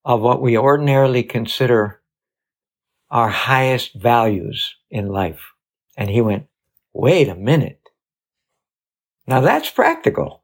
[0.05, 2.01] of what we ordinarily consider
[3.11, 5.41] our highest values in life.
[5.97, 6.47] And he went,
[6.93, 7.81] wait a minute.
[9.27, 10.43] Now that's practical.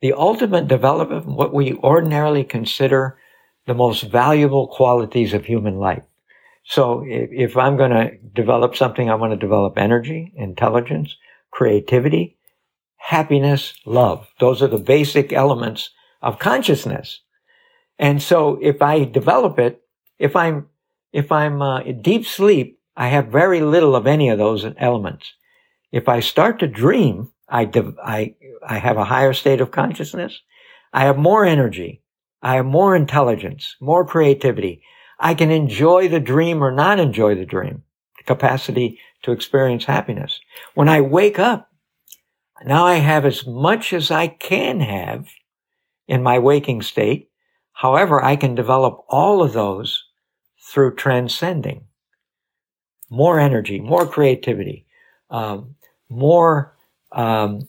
[0.00, 3.18] The ultimate development, of what we ordinarily consider
[3.66, 6.02] the most valuable qualities of human life.
[6.64, 11.16] So if, I'm going to develop something, I want to develop energy, intelligence,
[11.50, 12.38] creativity,
[13.00, 14.28] happiness, love.
[14.38, 15.90] Those are the basic elements
[16.22, 17.20] of consciousness.
[17.98, 19.82] And so if I develop it,
[20.18, 20.68] if I'm,
[21.12, 25.32] if I'm uh, in deep sleep, I have very little of any of those elements.
[25.90, 27.70] If I start to dream, I,
[28.04, 28.34] I,
[28.66, 30.40] I have a higher state of consciousness.
[30.92, 32.02] I have more energy.
[32.42, 34.82] I have more intelligence, more creativity.
[35.18, 37.82] I can enjoy the dream or not enjoy the dream.
[38.18, 40.40] The capacity to experience happiness.
[40.74, 41.69] When I wake up,
[42.64, 45.28] now I have as much as I can have
[46.06, 47.30] in my waking state.
[47.72, 50.04] However, I can develop all of those
[50.60, 51.84] through transcending.
[53.08, 54.86] More energy, more creativity,
[55.30, 55.76] um,
[56.08, 56.76] more
[57.12, 57.66] um,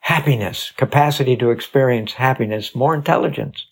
[0.00, 3.66] happiness, capacity to experience happiness, more intelligence.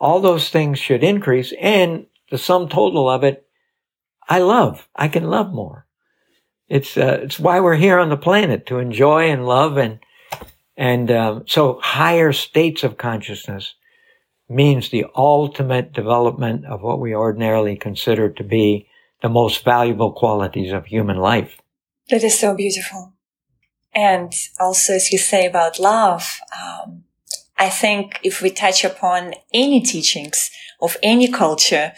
[0.00, 3.46] All those things should increase and the sum total of it,
[4.28, 4.88] I love.
[4.94, 5.86] I can love more.
[6.68, 10.00] It's, uh, it's why we're here on the planet to enjoy and love and,
[10.78, 13.74] and, um, so higher states of consciousness
[14.48, 18.88] means the ultimate development of what we ordinarily consider to be
[19.20, 21.58] the most valuable qualities of human life.
[22.08, 23.12] That is so beautiful.
[23.92, 27.02] And also, as you say about love, um,
[27.58, 31.92] I think if we touch upon any teachings of any culture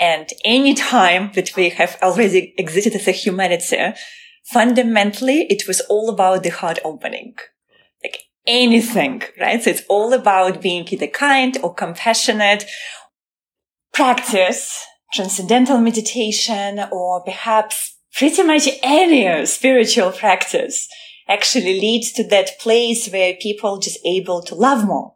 [0.00, 3.92] and any time that we have already existed as a humanity,
[4.44, 7.34] fundamentally, it was all about the heart opening.
[8.46, 9.62] Anything, right?
[9.62, 12.64] So it's all about being either kind or compassionate.
[13.92, 20.88] Practice transcendental meditation or perhaps pretty much any spiritual practice
[21.28, 25.14] actually leads to that place where people just able to love more.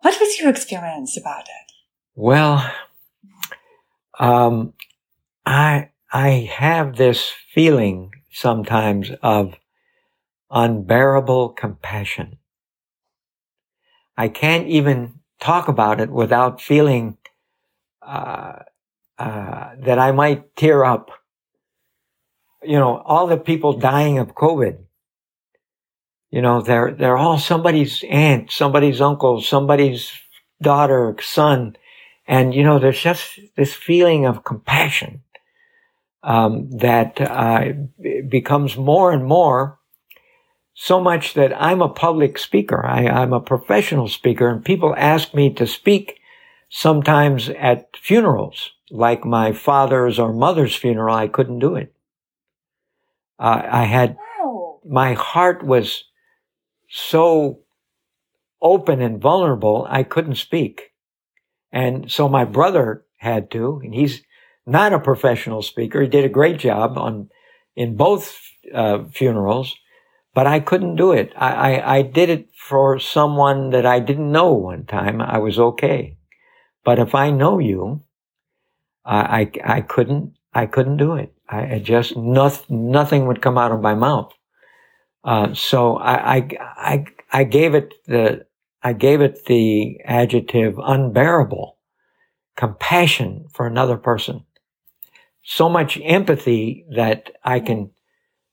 [0.00, 1.72] What was your experience about it?
[2.14, 2.70] Well,
[4.18, 4.74] um,
[5.44, 9.54] I I have this feeling sometimes of
[10.56, 12.38] unbearable compassion.
[14.16, 17.18] I can't even talk about it without feeling
[18.00, 18.60] uh,
[19.18, 21.10] uh, that I might tear up.
[22.62, 24.86] You know, all the people dying of COVID
[26.30, 30.12] you know, they're, they're all somebody's aunt, somebody's uncle, somebody's
[30.60, 31.76] daughter, son.
[32.26, 35.22] And, you know, there's just this feeling of compassion,
[36.22, 37.72] um, that, uh,
[38.28, 39.78] becomes more and more
[40.78, 42.84] so much that I'm a public speaker.
[42.84, 46.20] I, I'm a professional speaker and people ask me to speak
[46.68, 51.16] sometimes at funerals, like my father's or mother's funeral.
[51.16, 51.94] I couldn't do it.
[53.38, 54.18] Uh, I had,
[54.84, 56.04] my heart was
[56.90, 57.60] so
[58.60, 60.92] open and vulnerable, I couldn't speak.
[61.72, 64.20] And so my brother had to, and he's
[64.66, 66.02] not a professional speaker.
[66.02, 67.30] He did a great job on,
[67.74, 68.38] in both
[68.74, 69.74] uh, funerals,
[70.36, 71.32] but I couldn't do it.
[71.34, 75.22] I, I, I did it for someone that I didn't know one time.
[75.22, 76.18] I was okay.
[76.84, 78.02] But if I know you,
[79.02, 81.32] I, I, I couldn't, I couldn't do it.
[81.48, 84.30] I, I just, nothing, nothing would come out of my mouth.
[85.24, 88.44] Uh, so I, I, I, I gave it the,
[88.82, 91.78] I gave it the adjective unbearable,
[92.58, 94.44] compassion for another person.
[95.42, 97.92] So much empathy that I can,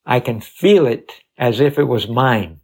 [0.06, 2.60] I can feel it as if it was mine.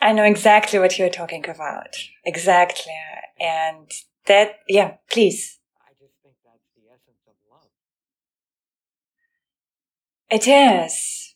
[0.00, 1.96] I know exactly what you're talking about.
[2.24, 2.92] Exactly.
[3.40, 3.90] And
[4.26, 5.58] that, yeah, please.
[5.80, 7.68] I just think that's the essence of love.
[10.30, 11.34] It is.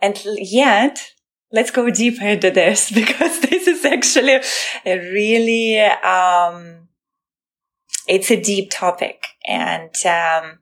[0.00, 1.12] And yet,
[1.50, 4.40] let's go deeper into this because this is actually
[4.84, 6.88] a really, um,
[8.06, 9.28] it's a deep topic.
[9.46, 10.58] And, um,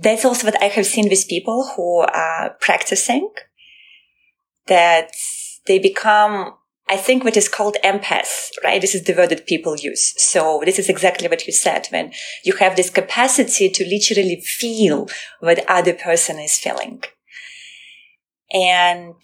[0.00, 3.30] that's also what I have seen with people who are practicing
[4.66, 5.10] that
[5.66, 6.54] they become,
[6.88, 8.80] I think what is called empath, right?
[8.80, 10.14] This is the word that people use.
[10.16, 12.12] So this is exactly what you said when
[12.44, 15.08] you have this capacity to literally feel
[15.40, 17.02] what other person is feeling.
[18.52, 19.14] And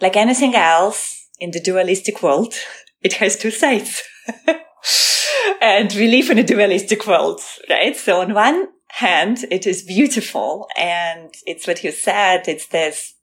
[0.00, 2.54] like anything else, in the dualistic world,
[3.02, 4.02] it has two sides.
[5.60, 7.96] and we live in a dualistic world, right?
[7.96, 8.68] So on one
[8.98, 12.48] hand, it is beautiful and it's what you said.
[12.48, 13.14] It's this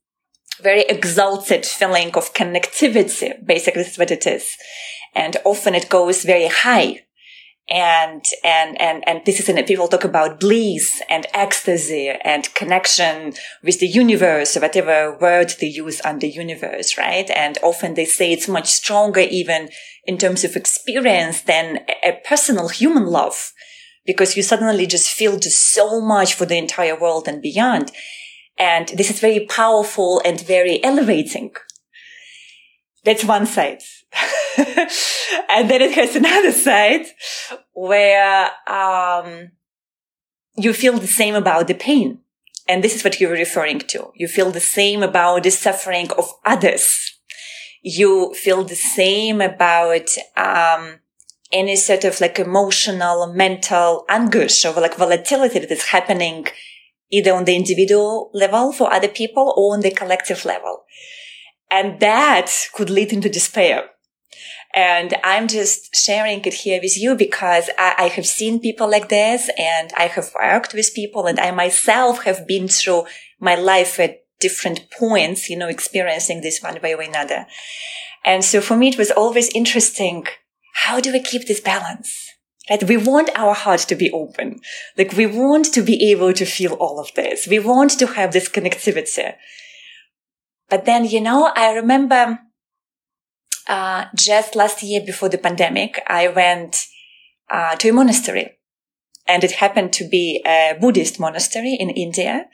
[0.61, 3.45] very exalted feeling of connectivity.
[3.45, 4.55] Basically, this is what it is.
[5.13, 7.01] And often it goes very high.
[7.67, 13.33] And, and, and, and this is, an, people talk about bliss and ecstasy and connection
[13.63, 17.29] with the universe or whatever word they use on the universe, right?
[17.31, 19.69] And often they say it's much stronger even
[20.05, 23.51] in terms of experience than a personal human love
[24.05, 27.91] because you suddenly just feel just so much for the entire world and beyond.
[28.57, 31.51] And this is very powerful and very elevating.
[33.03, 33.81] That's one side.
[34.57, 37.05] and then it has another side
[37.73, 39.51] where, um,
[40.57, 42.19] you feel the same about the pain.
[42.67, 44.11] And this is what you're referring to.
[44.15, 47.19] You feel the same about the suffering of others.
[47.83, 50.99] You feel the same about, um,
[51.55, 56.45] any sort of like emotional, mental anguish or like volatility that is happening
[57.11, 60.83] either on the individual level for other people or on the collective level.
[61.71, 63.85] And that could lead into despair.
[64.73, 69.07] And I'm just sharing it here with you because I, I, have seen people like
[69.07, 73.05] this and I have worked with people and I myself have been through
[73.39, 77.45] my life at different points, you know, experiencing this one way or another.
[78.25, 80.25] And so for me, it was always interesting.
[80.75, 82.29] How do we keep this balance?
[82.69, 82.83] Right?
[82.83, 84.59] We want our heart to be open.
[84.97, 87.47] Like we want to be able to feel all of this.
[87.47, 89.33] We want to have this connectivity.
[90.69, 92.39] But then, you know, I remember,
[93.67, 96.87] uh, just last year before the pandemic, I went,
[97.49, 98.57] uh, to a monastery
[99.27, 102.47] and it happened to be a Buddhist monastery in India.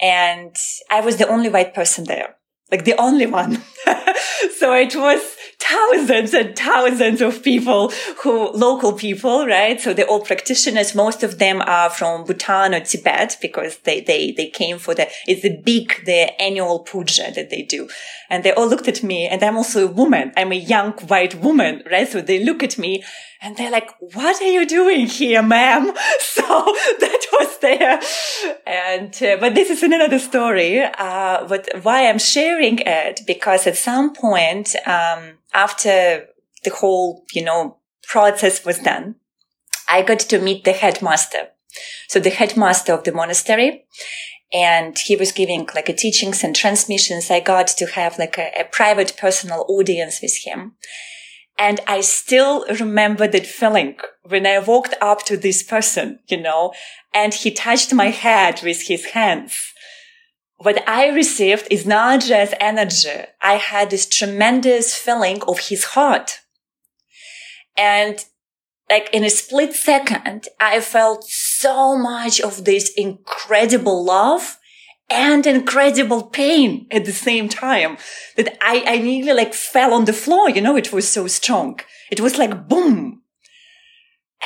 [0.00, 0.54] And
[0.90, 2.36] I was the only white person there,
[2.70, 3.62] like the only one.
[4.58, 7.90] so it was thousands and thousands of people
[8.22, 9.80] who, local people, right?
[9.80, 10.94] So they're all practitioners.
[10.94, 15.08] Most of them are from Bhutan or Tibet because they, they, they came for the,
[15.26, 17.88] it's a big, the annual puja that they do.
[18.28, 20.32] And they all looked at me and I'm also a woman.
[20.36, 22.08] I'm a young white woman, right?
[22.08, 23.02] So they look at me
[23.40, 25.92] and they're like, what are you doing here, ma'am?
[26.20, 26.42] So
[27.00, 28.00] that was there.
[28.66, 30.80] And, uh, but this is another story.
[30.82, 36.26] Uh, but why I'm sharing it, because at some point, um, after
[36.62, 39.16] the whole, you know, process was done,
[39.88, 41.48] I got to meet the headmaster.
[42.08, 43.86] So the headmaster of the monastery
[44.52, 47.30] and he was giving like a teachings and transmissions.
[47.30, 50.76] I got to have like a, a private personal audience with him.
[51.58, 56.74] And I still remember that feeling when I walked up to this person, you know,
[57.14, 59.72] and he touched my head with his hands.
[60.58, 63.24] What I received is not just energy.
[63.42, 66.40] I had this tremendous feeling of his heart.
[67.76, 68.24] And
[68.88, 74.58] like in a split second, I felt so much of this incredible love
[75.10, 77.96] and incredible pain at the same time
[78.36, 80.48] that I, I nearly like fell on the floor.
[80.48, 81.80] You know, it was so strong.
[82.10, 83.22] It was like boom.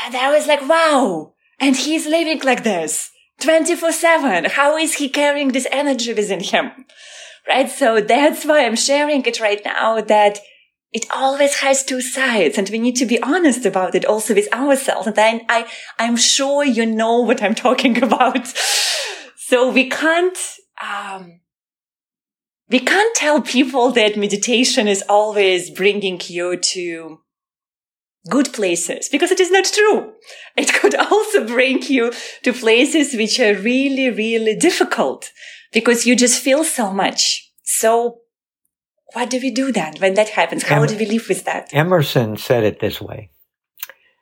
[0.05, 1.35] And I was like, wow.
[1.59, 4.45] And he's living like this 24 seven.
[4.45, 6.71] How is he carrying this energy within him?
[7.49, 7.71] Right.
[7.71, 10.39] So that's why I'm sharing it right now that
[10.93, 14.53] it always has two sides and we need to be honest about it also with
[14.53, 15.07] ourselves.
[15.07, 15.69] And then I,
[15.99, 18.47] I'm sure you know what I'm talking about.
[19.37, 20.39] So we can't,
[20.83, 21.41] um,
[22.69, 27.21] we can't tell people that meditation is always bringing you to
[28.29, 30.13] good places because it is not true.
[30.57, 32.13] It could also bring you
[32.43, 35.31] to places which are really, really difficult
[35.73, 37.51] because you just feel so much.
[37.63, 38.21] So
[39.13, 40.65] what do we do then when that happens?
[40.65, 41.73] How em- do we live with that?
[41.73, 43.31] Emerson said it this way.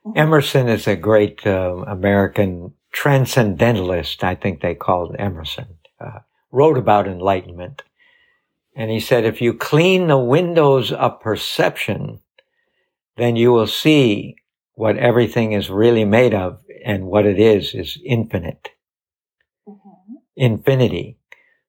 [0.06, 0.18] Mm-hmm.
[0.18, 6.20] Emerson is a great uh, American transcendentalist, I think they called Emerson, uh,
[6.50, 7.82] wrote about enlightenment.
[8.74, 12.20] And he said, if you clean the windows of perception,
[13.18, 14.36] then you will see
[14.74, 18.70] what everything is really made of and what it is is infinite.
[19.68, 20.14] Mm-hmm.
[20.36, 21.18] Infinity.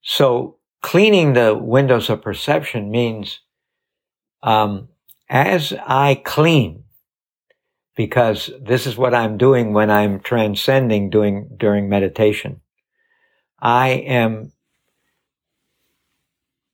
[0.02, 3.40] So cleaning the windows of perception means,
[4.44, 4.90] um,
[5.30, 6.84] as I clean
[8.00, 12.62] because this is what I'm doing when I'm transcending doing during meditation.
[13.60, 14.54] I am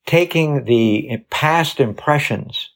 [0.06, 2.70] taking the past impressions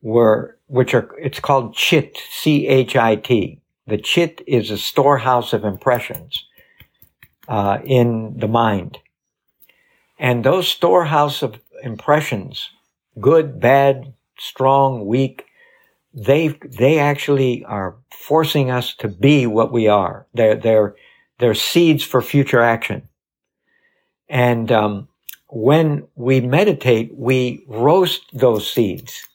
[0.00, 3.60] were, which are, it's called chit, C-H-I-T.
[3.86, 6.44] The chit is a storehouse of impressions,
[7.48, 8.98] uh, in the mind.
[10.18, 12.70] And those storehouse of impressions,
[13.20, 15.46] good, bad, strong, weak,
[16.12, 20.26] they, they actually are forcing us to be what we are.
[20.34, 20.96] They're, they're,
[21.38, 23.08] they're seeds for future action.
[24.28, 25.08] And, um,
[25.50, 29.27] when we meditate, we roast those seeds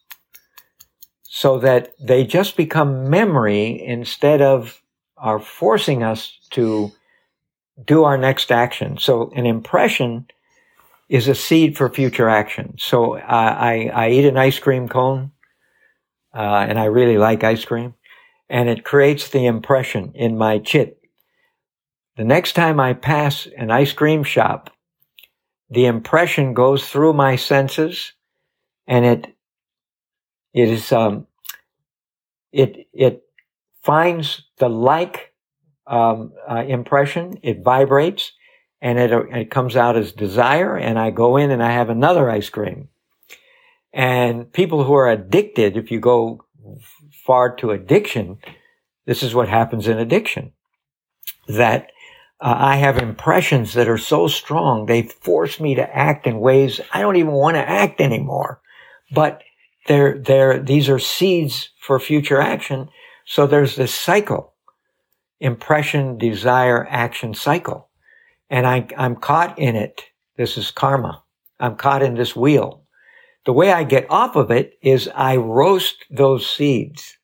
[1.36, 4.84] so that they just become memory instead of
[5.18, 6.92] are forcing us to
[7.84, 9.00] do our next action.
[9.00, 10.28] So an impression
[11.10, 12.76] is a seed for future action.
[12.78, 15.32] So I, I eat an ice cream cone,
[16.36, 17.96] uh, and I really like ice cream,
[18.48, 21.02] and it creates the impression in my chit.
[22.16, 24.70] The next time I pass an ice cream shop,
[25.68, 28.14] the impression goes through my senses,
[28.86, 29.33] and it
[30.54, 31.28] it is um,
[32.52, 33.24] it it
[33.82, 35.34] finds the like
[35.88, 37.40] um, uh, impression.
[37.42, 38.32] It vibrates,
[38.82, 40.78] and it it comes out as desire.
[40.78, 42.90] And I go in and I have another ice cream.
[43.92, 46.46] And people who are addicted, if you go
[47.12, 48.38] far to addiction,
[49.06, 50.54] this is what happens in addiction.
[51.48, 51.92] That
[52.40, 56.82] uh, I have impressions that are so strong, they force me to act in ways
[56.92, 58.62] I don't even want to act anymore.
[59.12, 59.44] But
[59.88, 62.90] they're, they're, these are seeds for future action.
[63.26, 64.54] So there's this cycle,
[65.40, 67.90] impression, desire, action cycle.
[68.50, 70.04] And I, I'm caught in it.
[70.38, 71.24] This is karma.
[71.60, 72.84] I'm caught in this wheel.
[73.46, 77.18] The way I get off of it is I roast those seeds.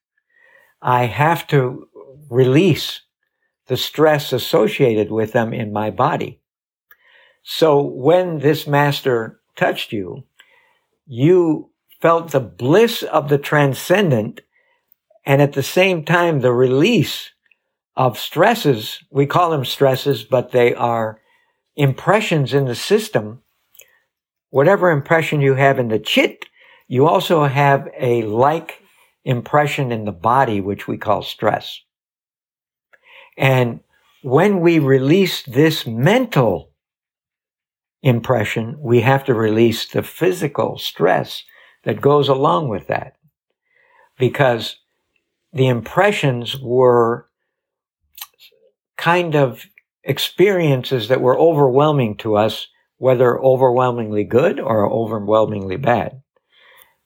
[0.81, 1.87] I have to
[2.29, 3.01] release
[3.67, 6.41] the stress associated with them in my body.
[7.43, 10.23] So when this master touched you,
[11.05, 11.68] you
[12.01, 14.41] felt the bliss of the transcendent
[15.25, 17.31] and at the same time the release
[17.95, 18.99] of stresses.
[19.11, 21.19] We call them stresses, but they are
[21.75, 23.41] impressions in the system.
[24.49, 26.45] Whatever impression you have in the chit,
[26.87, 28.81] you also have a like
[29.23, 31.81] impression in the body, which we call stress.
[33.37, 33.81] And
[34.23, 36.71] when we release this mental
[38.01, 41.43] impression, we have to release the physical stress
[41.83, 43.15] that goes along with that.
[44.17, 44.77] Because
[45.53, 47.27] the impressions were
[48.97, 49.65] kind of
[50.03, 52.67] experiences that were overwhelming to us,
[52.97, 56.21] whether overwhelmingly good or overwhelmingly bad.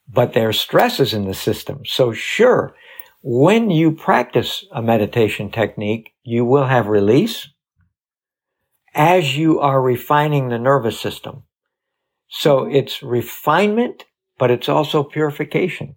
[0.08, 1.86] But there are stresses in the system.
[1.86, 2.76] So sure,
[3.22, 7.48] when you practice a meditation technique, you will have release
[8.94, 11.44] as you are refining the nervous system.
[12.28, 14.06] So it's refinement,
[14.38, 15.96] but it's also purification.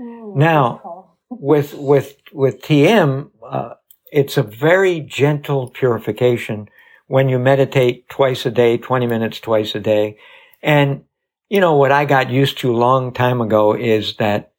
[0.00, 3.74] Mm, now, with, with, with TM, uh,
[4.10, 6.68] it's a very gentle purification
[7.06, 10.18] when you meditate twice a day, 20 minutes twice a day.
[10.62, 11.04] And,
[11.48, 14.52] you know, what I got used to a long time ago is that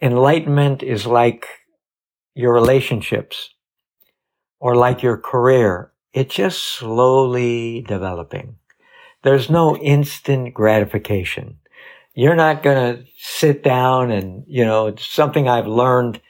[0.00, 1.46] enlightenment is like
[2.34, 3.50] your relationships
[4.58, 5.92] or like your career.
[6.12, 8.56] It's just slowly developing.
[9.22, 11.58] There's no instant gratification.
[12.14, 16.20] You're not going to sit down and, you know, it's something I've learned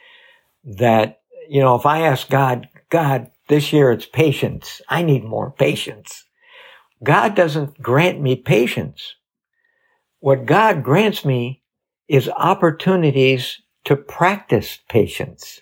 [0.63, 4.81] that, you know, if I ask God, God, this year it's patience.
[4.89, 6.25] I need more patience.
[7.03, 9.15] God doesn't grant me patience.
[10.19, 11.61] What God grants me
[12.07, 15.61] is opportunities to practice patience.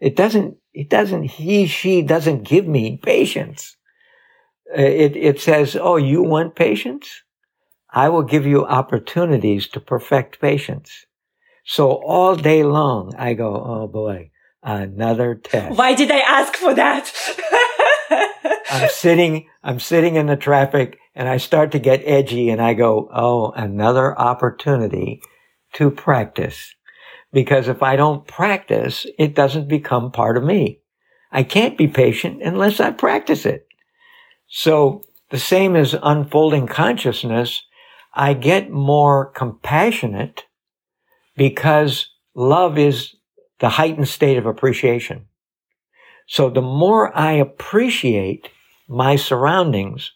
[0.00, 3.76] It doesn't, it doesn't, he, she doesn't give me patience.
[4.70, 7.22] Uh, it, it says, oh, you want patience?
[7.90, 11.06] I will give you opportunities to perfect patience.
[11.64, 14.30] So all day long, I go, oh boy,
[14.62, 15.76] another test.
[15.76, 17.12] Why did I ask for that?
[18.70, 22.74] I'm sitting, I'm sitting in the traffic and I start to get edgy and I
[22.74, 25.22] go, oh, another opportunity
[25.74, 26.74] to practice
[27.32, 30.80] because if I don't practice, it doesn't become part of me.
[31.32, 33.66] I can't be patient unless I practice it.
[34.48, 37.62] So the same as unfolding consciousness,
[38.16, 40.44] I get more compassionate
[41.36, 43.14] because love is
[43.60, 45.26] the heightened state of appreciation.
[46.26, 48.48] So the more I appreciate
[48.88, 50.12] my surroundings,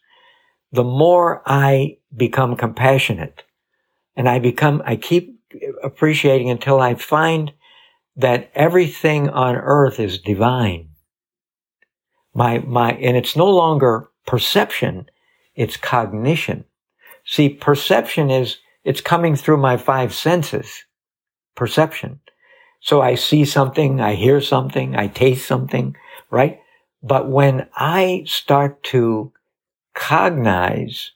[0.72, 3.42] the more I become compassionate
[4.16, 5.38] and I become, I keep
[5.82, 7.52] appreciating until I find
[8.16, 10.88] that everything on earth is divine.
[12.32, 15.10] My, my, and it's no longer perception,
[15.54, 16.64] it's cognition.
[17.30, 20.84] See, perception is, it's coming through my five senses.
[21.54, 22.18] Perception.
[22.80, 25.94] So I see something, I hear something, I taste something,
[26.28, 26.58] right?
[27.04, 29.32] But when I start to
[29.94, 31.12] cognize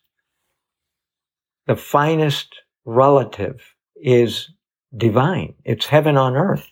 [1.66, 4.50] the finest relative is
[4.96, 5.54] divine.
[5.64, 6.68] It's heaven on earth.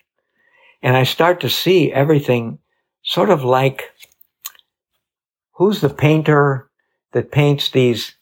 [0.82, 2.61] And I start to see everything
[3.03, 3.90] sort of like
[5.55, 6.70] who's the painter
[7.12, 8.14] that paints these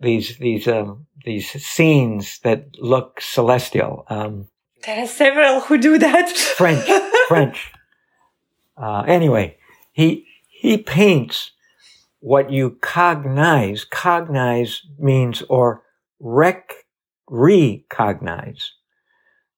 [0.00, 4.04] these these um, these scenes that look celestial.
[4.08, 4.48] Um,
[4.84, 6.30] there are several who do that.
[6.30, 6.88] French,
[7.28, 7.72] French.
[8.76, 9.56] Uh, anyway,
[9.92, 11.52] he he paints
[12.20, 13.84] what you cognize.
[13.84, 15.82] Cognize means or
[16.18, 16.72] rec
[17.28, 18.72] recognize.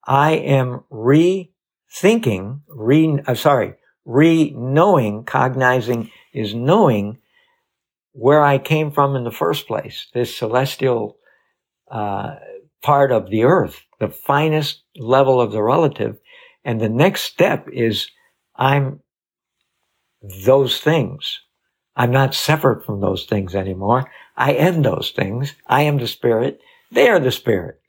[0.04, 3.74] I am rethinking, re, uh, sorry,
[4.04, 7.18] re-knowing, cognizing is knowing
[8.12, 11.16] where I came from in the first place, this celestial
[11.90, 12.36] uh,
[12.82, 16.18] part of the earth, the finest level of the relative.
[16.64, 18.10] And the next step is
[18.56, 19.00] I'm
[20.44, 21.40] those things.
[21.96, 24.10] I'm not separate from those things anymore.
[24.36, 25.54] I am those things.
[25.66, 26.60] I am the spirit.
[26.90, 27.80] They are the spirit.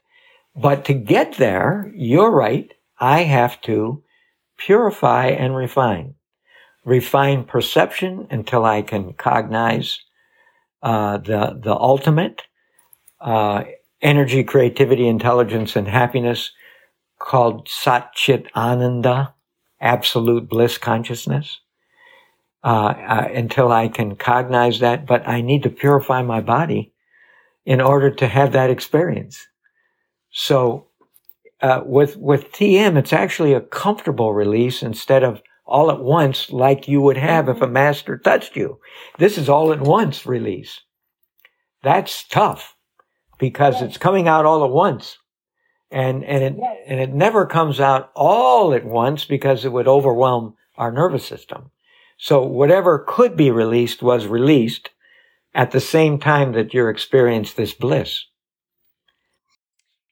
[0.55, 2.71] But to get there, you're right.
[2.99, 4.03] I have to
[4.57, 6.15] purify and refine.
[6.85, 9.99] Refine perception until I can cognize
[10.83, 12.43] uh, the the ultimate
[13.21, 13.63] uh,
[14.01, 16.51] energy, creativity, intelligence, and happiness
[17.19, 19.33] called Sat Chit Ananda,
[19.81, 21.59] absolute bliss consciousness.
[22.63, 26.93] Uh, until I can cognize that, but I need to purify my body
[27.65, 29.45] in order to have that experience.
[30.31, 30.87] So,
[31.61, 36.87] uh, with with TM, it's actually a comfortable release instead of all at once like
[36.87, 37.73] you would have if a mm-hmm.
[37.73, 38.79] master touched you.
[39.17, 40.81] This is all at once release.
[41.81, 42.75] That's tough
[43.39, 43.83] because yes.
[43.83, 45.17] it's coming out all at once.
[45.91, 46.77] And, and it, yes.
[46.87, 51.69] and it never comes out all at once because it would overwhelm our nervous system.
[52.17, 54.89] So whatever could be released was released
[55.53, 58.25] at the same time that you experienced this bliss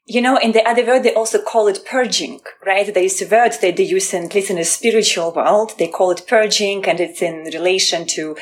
[0.06, 2.92] you know, in the other world, they also call it purging, right?
[2.92, 5.74] There is a word that they use in, at least in the spiritual world.
[5.78, 8.36] They call it purging and it's in relation to,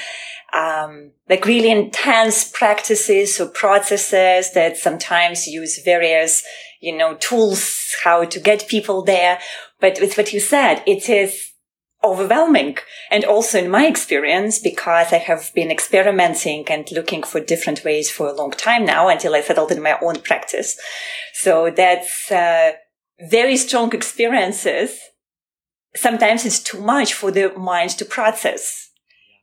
[0.53, 6.43] um, like really intense practices or processes that sometimes use various,
[6.80, 9.39] you know, tools, how to get people there.
[9.80, 11.48] But with what you said, it is
[12.03, 12.77] overwhelming.
[13.11, 18.09] And also in my experience, because I have been experimenting and looking for different ways
[18.09, 20.79] for a long time now until I settled in my own practice.
[21.33, 22.73] So that's uh,
[23.19, 24.99] very strong experiences.
[25.95, 28.89] Sometimes it's too much for the mind to process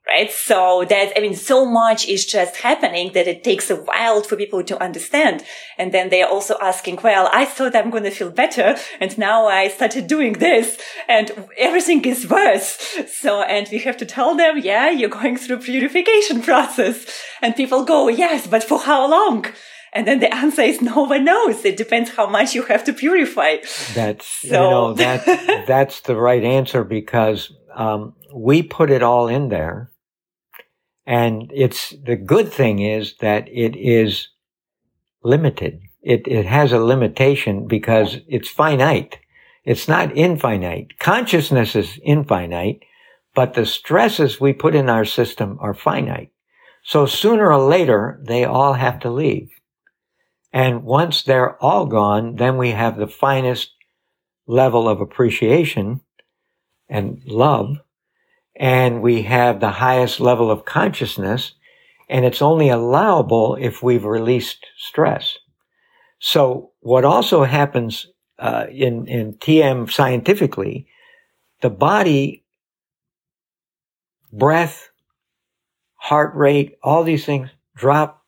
[0.07, 0.30] right?
[0.30, 4.36] So that, I mean, so much is just happening that it takes a while for
[4.36, 5.44] people to understand.
[5.78, 8.76] And then they're also asking, well, I thought I'm going to feel better.
[9.00, 10.78] And now I started doing this
[11.09, 12.96] and everything is worse.
[13.09, 17.07] So, and we have to tell them, yeah, you're going through purification process.
[17.42, 19.46] And people go, yes, but for how long?
[19.92, 21.64] And then the answer is no one knows.
[21.64, 23.57] It depends how much you have to purify.
[23.94, 24.46] That's, so.
[24.46, 29.90] you know, that, that's the right answer because, um, we put it all in there
[31.07, 34.28] and it's the good thing is that it is
[35.22, 35.80] limited.
[36.02, 39.18] It, it has a limitation because it's finite.
[39.64, 40.98] It's not infinite.
[40.98, 42.80] Consciousness is infinite,
[43.34, 46.30] but the stresses we put in our system are finite.
[46.82, 49.50] So sooner or later, they all have to leave.
[50.52, 53.72] And once they're all gone, then we have the finest
[54.46, 56.00] level of appreciation
[56.88, 57.78] and love
[58.59, 61.52] and we have the highest level of consciousness
[62.09, 65.38] and it's only allowable if we've released stress.
[66.18, 68.07] So what also happens
[68.38, 70.86] uh, in in TM scientifically,
[71.62, 72.44] the body,
[74.32, 74.90] breath,
[75.94, 78.24] heart rate, all these things drop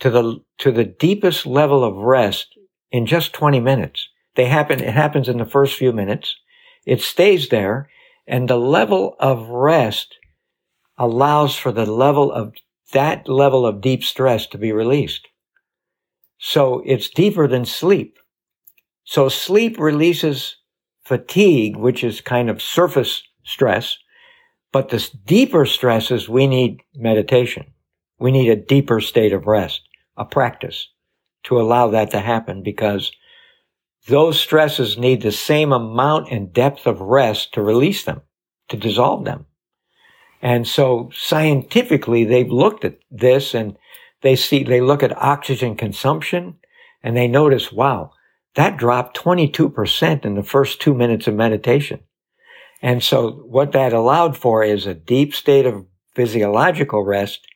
[0.00, 2.58] to the to the deepest level of rest
[2.90, 4.08] in just 20 minutes.
[4.36, 4.80] They happen.
[4.80, 6.36] It happens in the first few minutes.
[6.84, 7.88] It stays there
[8.26, 10.16] and the level of rest
[10.98, 12.54] allows for the level of
[12.92, 15.28] that level of deep stress to be released.
[16.38, 18.18] So it's deeper than sleep.
[19.04, 20.56] So sleep releases
[21.04, 23.96] fatigue, which is kind of surface stress.
[24.72, 27.66] But the deeper stresses, we need meditation.
[28.18, 29.82] We need a deeper state of rest,
[30.16, 30.88] a practice
[31.44, 33.12] to allow that to happen because
[34.08, 38.22] those stresses need the same amount and depth of rest to release them,
[38.68, 39.46] to dissolve them.
[40.42, 43.76] And so scientifically, they've looked at this and
[44.22, 46.56] they see, they look at oxygen consumption
[47.02, 48.12] and they notice, wow,
[48.54, 52.00] that dropped 22% in the first two minutes of meditation.
[52.82, 57.46] And so what that allowed for is a deep state of physiological rest.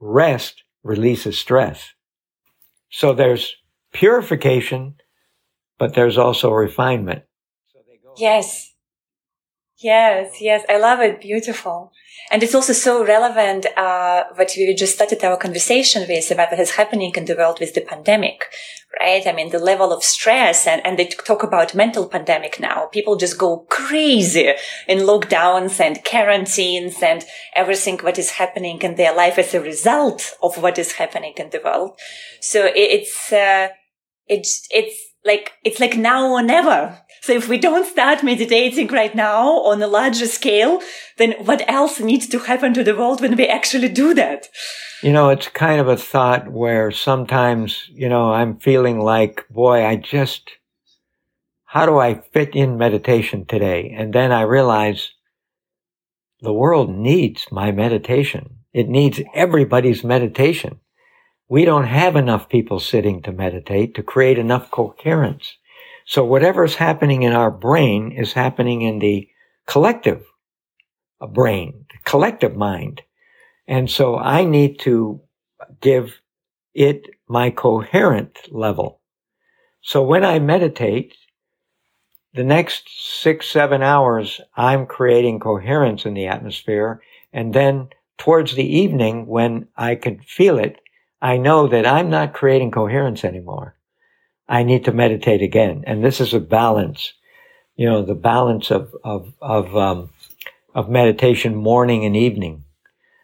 [0.00, 1.92] Rest releases stress.
[2.90, 3.56] So there's
[3.92, 4.96] purification
[5.78, 7.24] but there's also refinement.
[8.16, 8.74] Yes.
[9.78, 11.20] Yes, yes, I love it.
[11.20, 11.92] Beautiful.
[12.30, 16.60] And it's also so relevant, uh, what we just started our conversation with about what
[16.60, 18.44] is happening in the world with the pandemic,
[18.98, 19.26] right?
[19.26, 22.86] I mean, the level of stress and, and they talk about mental pandemic now.
[22.86, 24.52] People just go crazy
[24.88, 30.34] in lockdowns and quarantines and everything what is happening in their life as a result
[30.42, 31.98] of what is happening in the world.
[32.40, 33.68] So it's, uh,
[34.28, 39.14] it's, it's like, it's like now or never so if we don't start meditating right
[39.14, 40.82] now on a larger scale,
[41.16, 44.48] then what else needs to happen to the world when we actually do that?
[45.02, 49.86] You know, it's kind of a thought where sometimes, you know, I'm feeling like, boy,
[49.86, 50.50] I just,
[51.64, 53.94] how do I fit in meditation today?
[53.96, 55.12] And then I realize
[56.42, 58.58] the world needs my meditation.
[58.74, 60.80] It needs everybody's meditation.
[61.48, 65.56] We don't have enough people sitting to meditate to create enough coherence.
[66.06, 69.28] So whatever is happening in our brain is happening in the
[69.66, 70.24] collective
[71.32, 73.02] brain, the collective mind.
[73.66, 75.20] And so I need to
[75.80, 76.20] give
[76.74, 79.00] it my coherent level.
[79.80, 81.14] So when I meditate,
[82.34, 82.88] the next
[83.20, 87.00] six, seven hours, I'm creating coherence in the atmosphere.
[87.32, 87.88] And then
[88.18, 90.80] towards the evening, when I can feel it,
[91.24, 93.74] I know that I'm not creating coherence anymore.
[94.46, 95.82] I need to meditate again.
[95.86, 97.14] And this is a balance,
[97.76, 100.10] you know, the balance of, of, of, um,
[100.74, 102.64] of meditation morning and evening,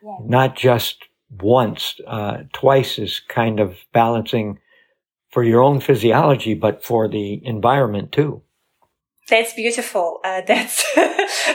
[0.02, 0.16] yeah.
[0.24, 1.04] not just
[1.42, 4.58] once, uh, twice is kind of balancing
[5.30, 8.40] for your own physiology, but for the environment too.
[9.30, 10.20] That's beautiful.
[10.24, 10.84] Uh, that's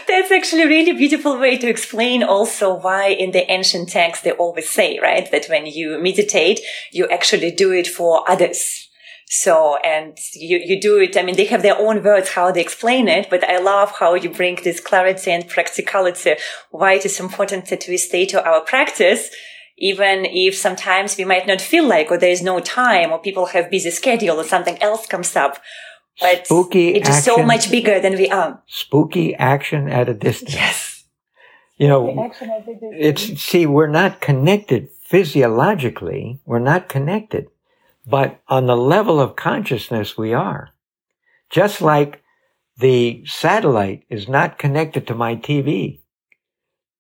[0.08, 4.32] that's actually a really beautiful way to explain also why in the ancient texts they
[4.32, 6.62] always say, right, that when you meditate,
[6.92, 8.86] you actually do it for others
[9.28, 11.18] so, and you, you do it.
[11.18, 14.14] I mean, they have their own words how they explain it, but I love how
[14.14, 16.36] you bring this clarity and practicality,
[16.70, 19.32] why it is important that we stay to our practice,
[19.78, 23.48] even if sometimes we might not feel like, or there is no time, or people
[23.48, 25.60] have busy schedule, or something else comes up.
[26.20, 28.62] But spooky it is so much bigger than we are.
[28.68, 30.54] Spooky action at a distance.
[30.54, 31.04] Yes.
[31.78, 32.32] You know,
[32.82, 36.40] it's, see, we're not connected physiologically.
[36.46, 37.50] We're not connected
[38.06, 40.70] but on the level of consciousness, we are.
[41.50, 42.22] Just like
[42.78, 46.00] the satellite is not connected to my TV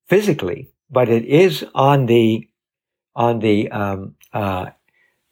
[0.08, 2.48] physically, but it is on the,
[3.16, 4.68] on the, um, uh,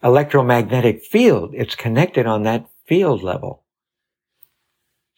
[0.03, 1.53] electromagnetic field.
[1.55, 3.62] It's connected on that field level.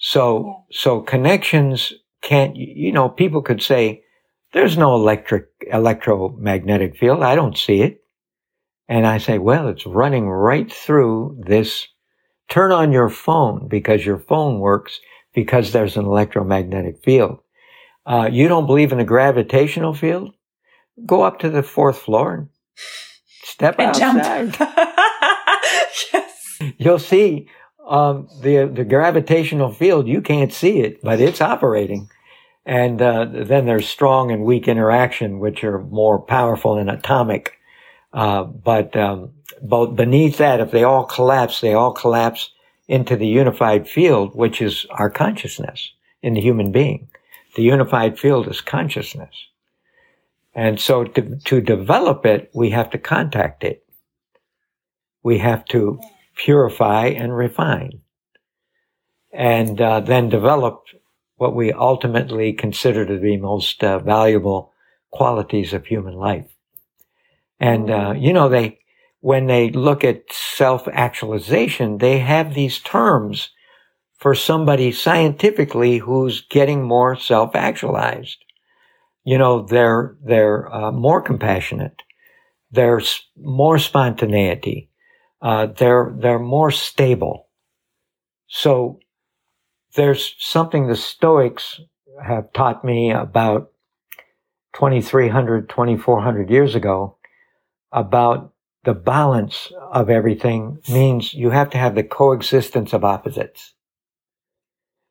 [0.08, 0.78] So, yeah.
[0.78, 1.92] so connections
[2.22, 4.04] can't, you know, people could say,
[4.54, 7.24] there's no electric, electromagnetic field.
[7.24, 8.04] I don't see it.
[8.88, 11.88] And I say, well, it's running right through this.
[12.50, 15.00] Turn on your phone because your phone works
[15.34, 17.40] because there's an electromagnetic field.
[18.06, 20.36] Uh, you don't believe in a gravitational field?
[21.04, 22.50] Go up to the fourth floor and
[23.44, 24.56] step and outside.
[26.14, 26.74] yes.
[26.78, 27.50] You'll see
[27.88, 30.08] um, the the gravitational field.
[30.08, 32.10] You can't see it, but it's operating.
[32.66, 37.56] And uh, then there's strong and weak interaction, which are more powerful and atomic
[38.16, 42.50] uh, but um, but beneath that, if they all collapse, they all collapse
[42.88, 47.10] into the unified field, which is our consciousness in the human being.
[47.56, 49.36] The unified field is consciousness.
[50.54, 53.84] And so to, to develop it, we have to contact it.
[55.22, 56.00] We have to
[56.36, 58.02] purify and refine.
[59.34, 60.84] And uh, then develop
[61.36, 64.72] what we ultimately consider to be most uh, valuable
[65.12, 66.48] qualities of human life.
[67.60, 68.80] And, uh, you know, they,
[69.20, 73.50] when they look at self-actualization, they have these terms
[74.18, 78.38] for somebody scientifically who's getting more self-actualized.
[79.24, 82.02] You know, they're, they're, uh, more compassionate.
[82.72, 84.90] There's more spontaneity.
[85.46, 87.46] Uh, they're, they're more stable.
[88.48, 89.00] So
[89.94, 91.82] there's something the Stoics
[92.26, 93.72] have taught me about
[94.74, 97.18] 2300, 2400 years ago
[97.92, 98.54] about
[98.86, 103.76] the balance of everything means you have to have the coexistence of opposites.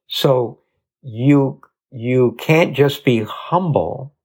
[0.08, 0.58] So
[1.00, 1.60] you,
[1.92, 4.16] you can't just be humble.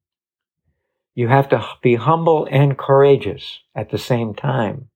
[1.14, 4.90] You have to be humble and courageous at the same time.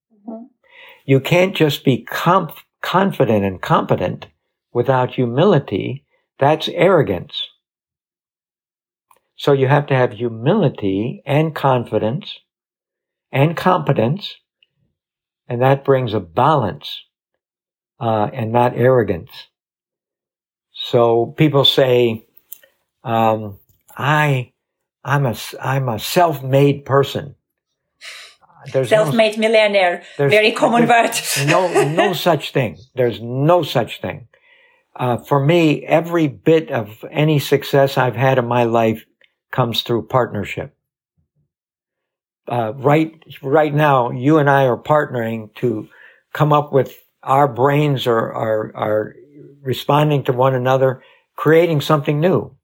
[1.06, 4.28] You can't just be conf- confident and competent
[4.74, 6.06] without humility.
[6.39, 7.49] That's arrogance.
[9.38, 12.39] So you have to have humility and confidence
[13.32, 14.36] and competence,
[15.49, 17.01] and that brings a balance.
[18.01, 19.32] uh, and not arrogance.
[20.74, 22.28] So people say,
[23.04, 23.60] um,
[23.97, 24.54] I,
[25.04, 27.36] I'm a, I'm a self-made person.
[28.72, 30.03] There's self-made no, millionaire.
[30.18, 31.11] Very common word.
[31.45, 32.78] no, no such thing.
[32.95, 34.28] There's no such thing.
[34.95, 39.05] Uh, for me, every bit of any success I've had in my life
[39.51, 40.76] comes through partnership.
[42.47, 45.88] Uh, right, right now, you and I are partnering to
[46.34, 49.16] come up with our brains are, are, are
[49.61, 51.01] responding to one another,
[51.36, 52.55] creating something new.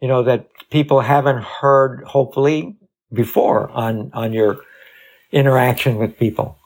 [0.00, 2.76] You know, that people haven't heard, hopefully,
[3.12, 4.60] before on, on your
[5.32, 6.58] interaction with people.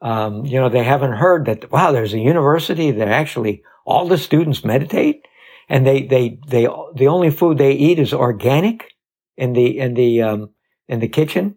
[0.00, 4.18] Um, you know, they haven't heard that, wow, there's a university that actually all the
[4.18, 5.26] students meditate
[5.68, 6.64] and they, they, they,
[6.94, 8.90] the only food they eat is organic
[9.36, 10.50] in the, in the, um,
[10.88, 11.56] in the kitchen.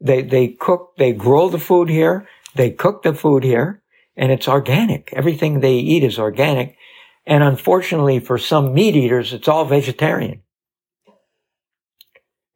[0.00, 2.26] They, they cook, they grow the food here.
[2.54, 3.82] They cook the food here
[4.16, 5.12] and it's organic.
[5.12, 6.76] Everything they eat is organic.
[7.26, 10.43] And unfortunately for some meat eaters, it's all vegetarian.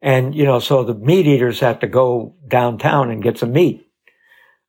[0.01, 3.85] And, you know, so the meat eaters have to go downtown and get some meat.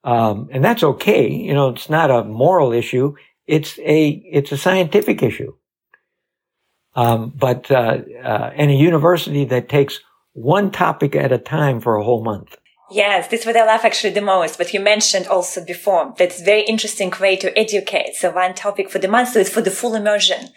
[0.02, 1.30] Um, and that's okay.
[1.30, 3.14] You know, it's not a moral issue.
[3.46, 5.54] It's a, it's a scientific issue.
[6.96, 10.00] Um, but, uh, uh, and a university that takes
[10.32, 12.56] one topic at a time for a whole month.
[12.90, 14.58] Yes, this is what I love actually the most.
[14.58, 18.14] But you mentioned also before that's a very interesting way to educate.
[18.14, 20.48] So one topic for the month, so it's for the full immersion.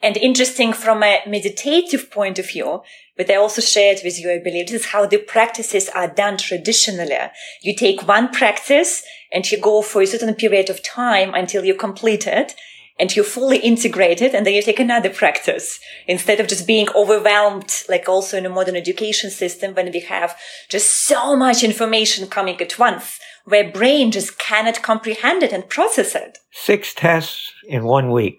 [0.00, 2.82] And interesting from a meditative point of view,
[3.20, 6.38] but I also shared with you, I believe this is how the practices are done
[6.38, 7.18] traditionally.
[7.60, 11.74] You take one practice and you go for a certain period of time until you
[11.74, 12.54] complete it
[12.98, 16.88] and you fully integrate it and then you take another practice instead of just being
[16.94, 20.34] overwhelmed, like also in a modern education system when we have
[20.70, 26.14] just so much information coming at once where brain just cannot comprehend it and process
[26.14, 26.38] it.
[26.52, 28.38] Six tests in one week.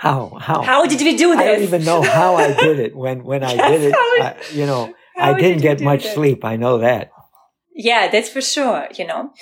[0.00, 0.38] How?
[0.40, 0.62] How?
[0.62, 1.40] How did we do this?
[1.40, 2.96] I don't even know how I did it.
[2.96, 6.42] When when I did it, I, you know, I didn't did get much sleep.
[6.42, 7.10] I know that.
[7.74, 8.88] Yeah, that's for sure.
[8.96, 9.34] You know,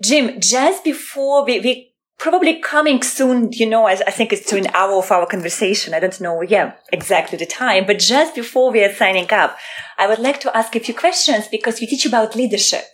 [0.00, 4.56] Jim, just before we, we probably coming soon, you know, as I think it's to
[4.56, 5.94] an hour of our conversation.
[5.94, 9.58] I don't know, yeah, exactly the time, but just before we are signing up,
[9.98, 12.84] I would like to ask a few questions because you teach about leadership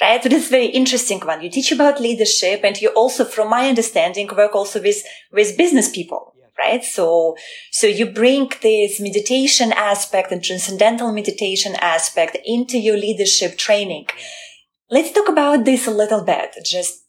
[0.00, 0.22] right?
[0.22, 1.42] So this is very interesting one.
[1.42, 5.88] You teach about leadership and you also, from my understanding, work also with, with business
[5.88, 6.34] people.
[6.58, 6.84] Right.
[6.84, 7.36] So,
[7.70, 14.08] so you bring this meditation aspect and transcendental meditation aspect into your leadership training.
[14.90, 16.54] Let's talk about this a little bit.
[16.62, 17.02] Just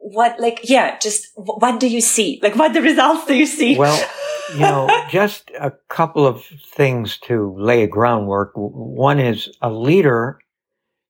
[0.00, 2.38] what, like, yeah, just what do you see?
[2.42, 3.78] Like, what the results do you see?
[3.78, 3.98] Well,
[4.52, 6.44] you know, just a couple of
[6.74, 8.52] things to lay a groundwork.
[8.56, 10.38] One is a leader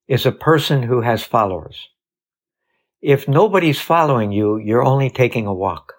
[0.08, 1.88] is a person who has followers.
[3.00, 5.94] If nobody's following you, you're only taking a walk.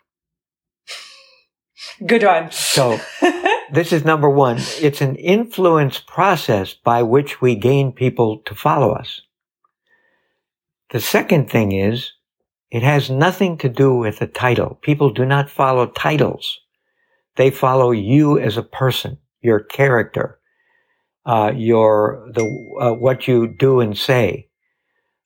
[2.06, 2.52] Good one.
[2.52, 3.00] So
[3.72, 4.58] this is number one.
[4.82, 9.22] It's an influence process by which we gain people to follow us.
[10.92, 12.14] The second thing is
[12.72, 14.80] it has nothing to do with a title.
[14.82, 16.60] People do not follow titles.
[17.36, 20.39] They follow you as a person, your character,
[21.30, 22.42] uh, your the
[22.82, 24.48] uh, what you do and say.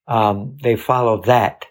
[0.05, 1.65] Um, they follow that.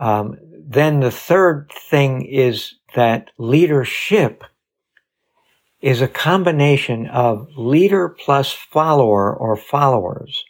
[0.00, 0.36] Um,
[0.68, 4.42] then the third thing is that leadership
[5.80, 10.42] is a combination of leader plus follower or followers,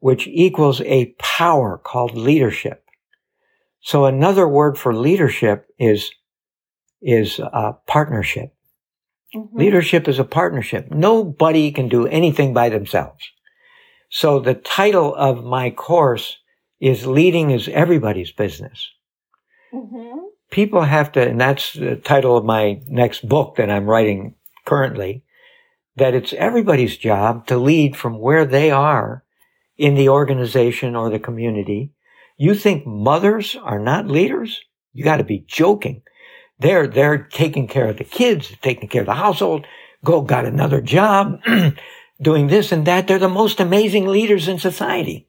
[0.00, 2.82] which equals a power called leadership.
[3.82, 6.12] So another word for leadership is
[7.02, 8.55] is uh, partnership.
[9.36, 9.58] Mm-hmm.
[9.58, 10.90] Leadership is a partnership.
[10.90, 13.22] Nobody can do anything by themselves.
[14.08, 16.38] So the title of my course
[16.80, 18.90] is Leading is Everybody's Business.
[19.72, 20.18] Mm-hmm.
[20.50, 25.24] People have to, and that's the title of my next book that I'm writing currently,
[25.96, 29.24] that it's everybody's job to lead from where they are
[29.76, 31.92] in the organization or the community.
[32.38, 34.60] You think mothers are not leaders?
[34.92, 36.02] You got to be joking.
[36.58, 39.66] They're, they're taking care of the kids, taking care of the household,
[40.04, 41.40] go got another job,
[42.20, 43.06] doing this and that.
[43.06, 45.28] They're the most amazing leaders in society.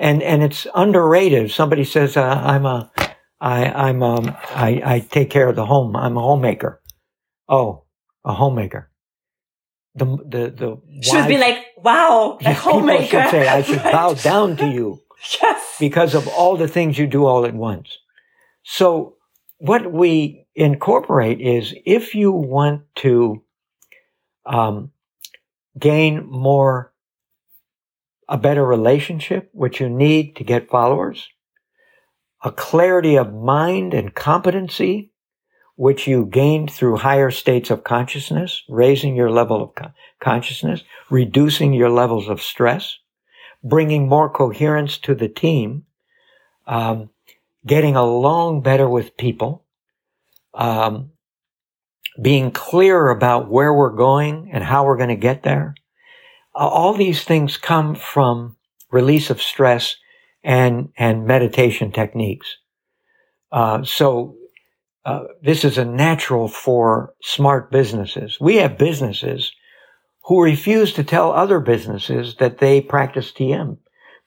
[0.00, 1.50] And, and it's underrated.
[1.50, 2.90] Somebody says, uh, I'm a,
[3.38, 5.94] I, I'm, um, I, I take care of the home.
[5.94, 6.80] I'm a homemaker.
[7.46, 7.84] Oh,
[8.24, 8.90] a homemaker.
[9.94, 13.02] The, the, the should be like, wow, a homemaker.
[13.02, 13.92] People should say, I should right.
[13.92, 15.02] bow down to you.
[15.40, 15.76] Yes.
[15.78, 17.98] Because of all the things you do all at once.
[18.62, 19.13] So
[19.64, 23.42] what we incorporate is if you want to
[24.44, 24.92] um,
[25.78, 26.92] gain more,
[28.28, 31.30] a better relationship, which you need to get followers,
[32.42, 35.10] a clarity of mind and competency,
[35.76, 41.72] which you gained through higher states of consciousness, raising your level of con- consciousness, reducing
[41.72, 42.98] your levels of stress,
[43.62, 45.86] bringing more coherence to the team,
[46.66, 47.08] um,
[47.66, 49.64] getting along better with people,
[50.54, 51.10] um,
[52.20, 55.74] being clear about where we're going and how we're going to get there.
[56.54, 58.56] all these things come from
[58.92, 59.96] release of stress
[60.44, 62.58] and and meditation techniques.
[63.50, 64.36] Uh, so
[65.04, 68.38] uh, this is a natural for smart businesses.
[68.40, 69.52] We have businesses
[70.24, 73.78] who refuse to tell other businesses that they practice TM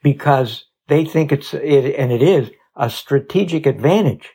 [0.04, 4.30] because they think it's it, and it is a strategic advantage.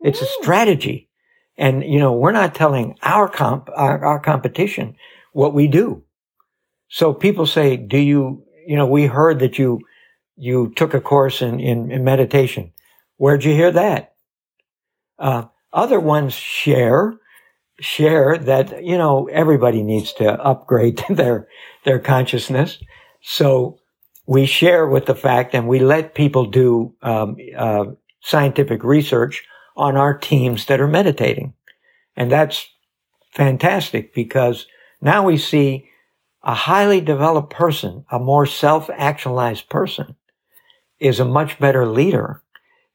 [0.00, 1.08] It's a strategy.
[1.56, 4.96] And, you know, we're not telling our comp, our, our competition
[5.32, 6.04] what we do.
[6.88, 9.80] So people say, do you, you know, we heard that you,
[10.36, 12.72] you took a course in, in, in meditation.
[13.16, 14.14] Where'd you hear that?
[15.18, 17.14] Uh, other ones share,
[17.80, 21.48] share that, you know, everybody needs to upgrade their,
[21.84, 22.78] their consciousness.
[23.22, 23.78] So
[24.26, 27.86] we share with the fact and we let people do um, uh,
[28.20, 29.44] scientific research
[29.76, 31.54] on our teams that are meditating.
[32.16, 32.66] And that's
[33.32, 34.66] fantastic because
[35.00, 35.88] now we see
[36.42, 40.16] a highly developed person, a more self-actualized person
[41.00, 42.42] is a much better leader,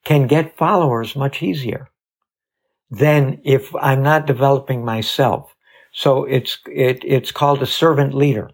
[0.05, 1.89] can get followers much easier
[2.89, 5.53] than if I'm not developing myself.
[5.91, 8.49] So it's, it, it's called a servant leader.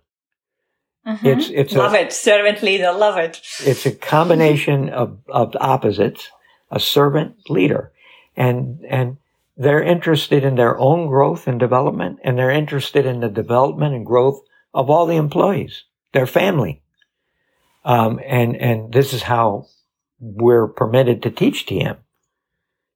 [1.06, 1.28] Mm-hmm.
[1.28, 2.14] It's, it's love a, it.
[2.14, 2.92] Servant leader.
[2.94, 3.42] Love it.
[3.60, 6.30] It's a combination of, of opposites,
[6.72, 7.92] a servant leader.
[8.36, 9.18] And, and
[9.58, 14.06] they're interested in their own growth and development and they're interested in the development and
[14.06, 14.42] growth
[14.74, 15.84] of all the employees,
[16.14, 16.82] their family.
[17.86, 19.68] Um, and, and this is how
[20.20, 21.98] we're permitted to teach TM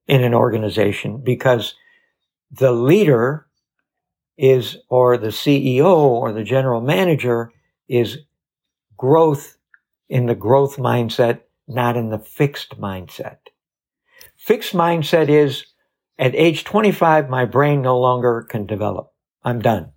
[0.06, 1.74] in an organization because
[2.50, 3.46] the leader
[4.38, 7.52] is, or the CEO or the general manager
[7.88, 8.18] is
[8.96, 9.56] growth
[10.08, 13.38] in the growth mindset, not in the fixed mindset.
[14.36, 15.66] Fixed mindset is
[16.18, 19.12] at age 25, my brain no longer can develop.
[19.44, 19.92] I'm done.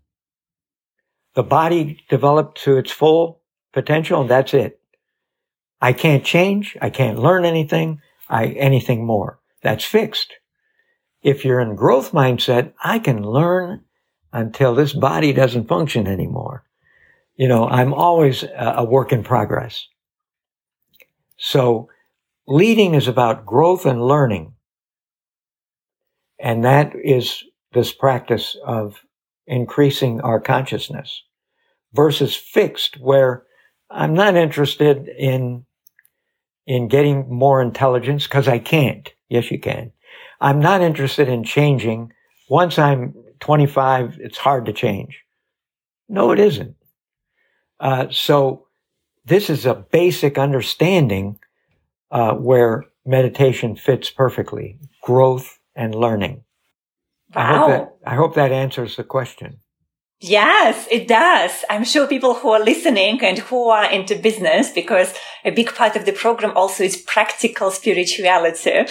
[1.33, 3.41] The body developed to its full
[3.73, 4.79] potential and that's it.
[5.81, 6.77] I can't change.
[6.81, 8.01] I can't learn anything.
[8.29, 9.39] I, anything more.
[9.63, 10.33] That's fixed.
[11.23, 13.85] If you're in growth mindset, I can learn
[14.31, 16.63] until this body doesn't function anymore.
[17.41, 19.87] You know, I'm always a work in progress.
[21.37, 21.89] So
[22.47, 24.53] leading is about growth and learning.
[26.39, 29.01] And that is this practice of
[29.47, 31.23] increasing our consciousness
[31.93, 33.41] versus fixed where
[33.89, 35.65] I'm not interested in,
[36.67, 39.11] in getting more intelligence because I can't.
[39.29, 39.93] Yes, you can.
[40.39, 42.13] I'm not interested in changing.
[42.47, 45.23] Once I'm 25, it's hard to change.
[46.07, 46.75] No, it isn't.
[47.81, 48.67] Uh, so
[49.25, 51.39] this is a basic understanding
[52.11, 54.77] uh, where meditation fits perfectly.
[55.01, 56.43] Growth and learning.
[57.35, 57.41] Wow.
[57.41, 59.59] I hope that, I hope that answers the question.
[60.23, 61.51] Yes, it does.
[61.67, 65.95] I'm sure people who are listening and who are into business, because a big part
[65.95, 68.85] of the program also is practical spirituality,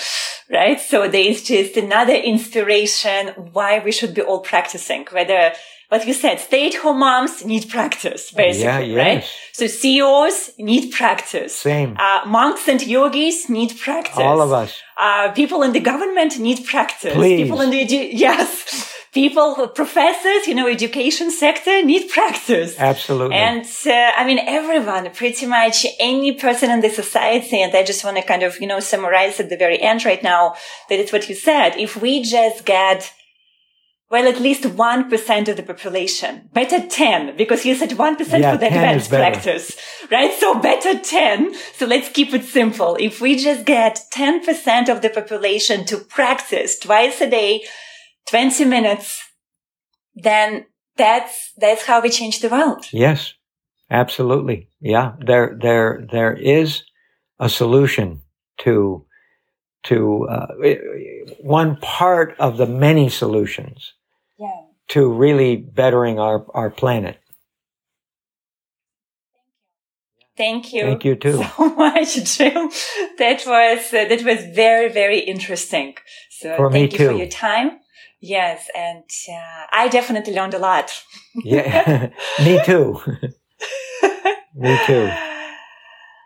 [0.50, 0.80] right?
[0.80, 5.52] So there is just another inspiration why we should be all practicing, whether
[5.90, 8.96] what you said, stay-at-home moms need practice, basically, yeah, yes.
[8.96, 9.24] right?
[9.52, 11.56] So CEOs need practice.
[11.56, 11.96] Same.
[11.98, 14.16] Uh, monks and yogis need practice.
[14.18, 14.72] All of us.
[14.96, 17.12] Uh, people in the government need practice.
[17.12, 17.42] Please.
[17.42, 18.94] People in the edu- yes.
[19.12, 22.78] People, professors, you know, education sector need practice.
[22.78, 23.34] Absolutely.
[23.34, 27.60] And uh, I mean, everyone, pretty much any person in the society.
[27.60, 30.22] And I just want to kind of, you know, summarize at the very end right
[30.22, 30.54] now
[30.88, 31.70] that it's what you said.
[31.76, 33.12] If we just get
[34.10, 36.50] well, at least 1% of the population.
[36.52, 39.76] Better 10, because you said 1% yeah, for the advanced practice,
[40.10, 40.32] right?
[40.32, 41.54] So better 10.
[41.76, 42.96] So let's keep it simple.
[42.98, 47.64] If we just get 10% of the population to practice twice a day,
[48.28, 49.22] 20 minutes,
[50.16, 52.86] then that's, that's how we change the world.
[52.92, 53.34] Yes,
[53.90, 54.70] absolutely.
[54.80, 55.12] Yeah.
[55.24, 56.82] There, there, there is
[57.38, 58.22] a solution
[58.62, 59.06] to,
[59.84, 60.46] to, uh,
[61.40, 63.94] one part of the many solutions.
[64.90, 67.18] To really bettering our, our planet.
[70.36, 70.82] Thank you.
[70.82, 71.42] Thank you too.
[71.56, 72.70] So much, Jim.
[73.18, 75.94] That was uh, that was very very interesting.
[76.30, 77.06] So for thank you too.
[77.08, 77.80] for your time.
[78.20, 80.92] Yes, and uh, I definitely learned a lot.
[81.44, 82.10] yeah,
[82.44, 83.00] me too.
[84.54, 85.10] me too.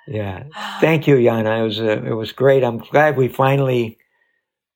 [0.07, 0.45] Yeah.
[0.81, 1.61] Thank you, Yana.
[1.61, 2.63] It was uh, it was great.
[2.63, 3.99] I'm glad we finally,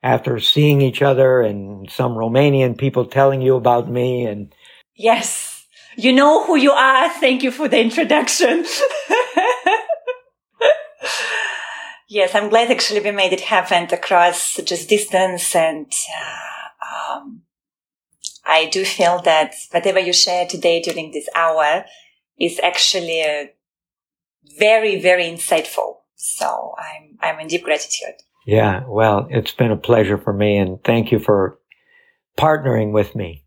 [0.03, 4.55] after seeing each other and some Romanian people telling you about me and.
[4.95, 7.09] Yes, you know who you are.
[7.09, 8.65] Thank you for the introduction.
[12.09, 15.93] yes, I'm glad actually we made it happen across just distance and.
[16.21, 17.43] Uh, um,
[18.49, 21.85] I do feel that whatever you share today during this hour
[22.41, 23.51] is actually a
[24.59, 25.99] very, very insightful.
[26.17, 28.15] So I'm, I'm in deep gratitude.
[28.49, 28.85] Yeah.
[28.89, 31.59] Well, it's been a pleasure for me and thank you for
[32.39, 33.45] partnering with me.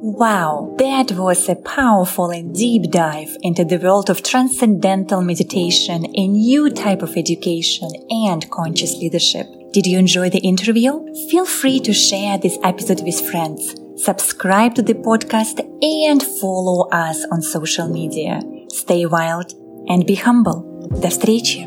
[0.00, 6.28] Wow, that was a powerful and deep dive into the world of transcendental meditation, a
[6.28, 9.46] new type of education and conscious leadership.
[9.72, 10.92] Did you enjoy the interview?
[11.30, 17.24] Feel free to share this episode with friends subscribe to the podcast, and follow us
[17.32, 18.40] on social media.
[18.70, 19.52] Stay wild
[19.87, 20.63] and be humble.
[21.01, 21.65] До встречи!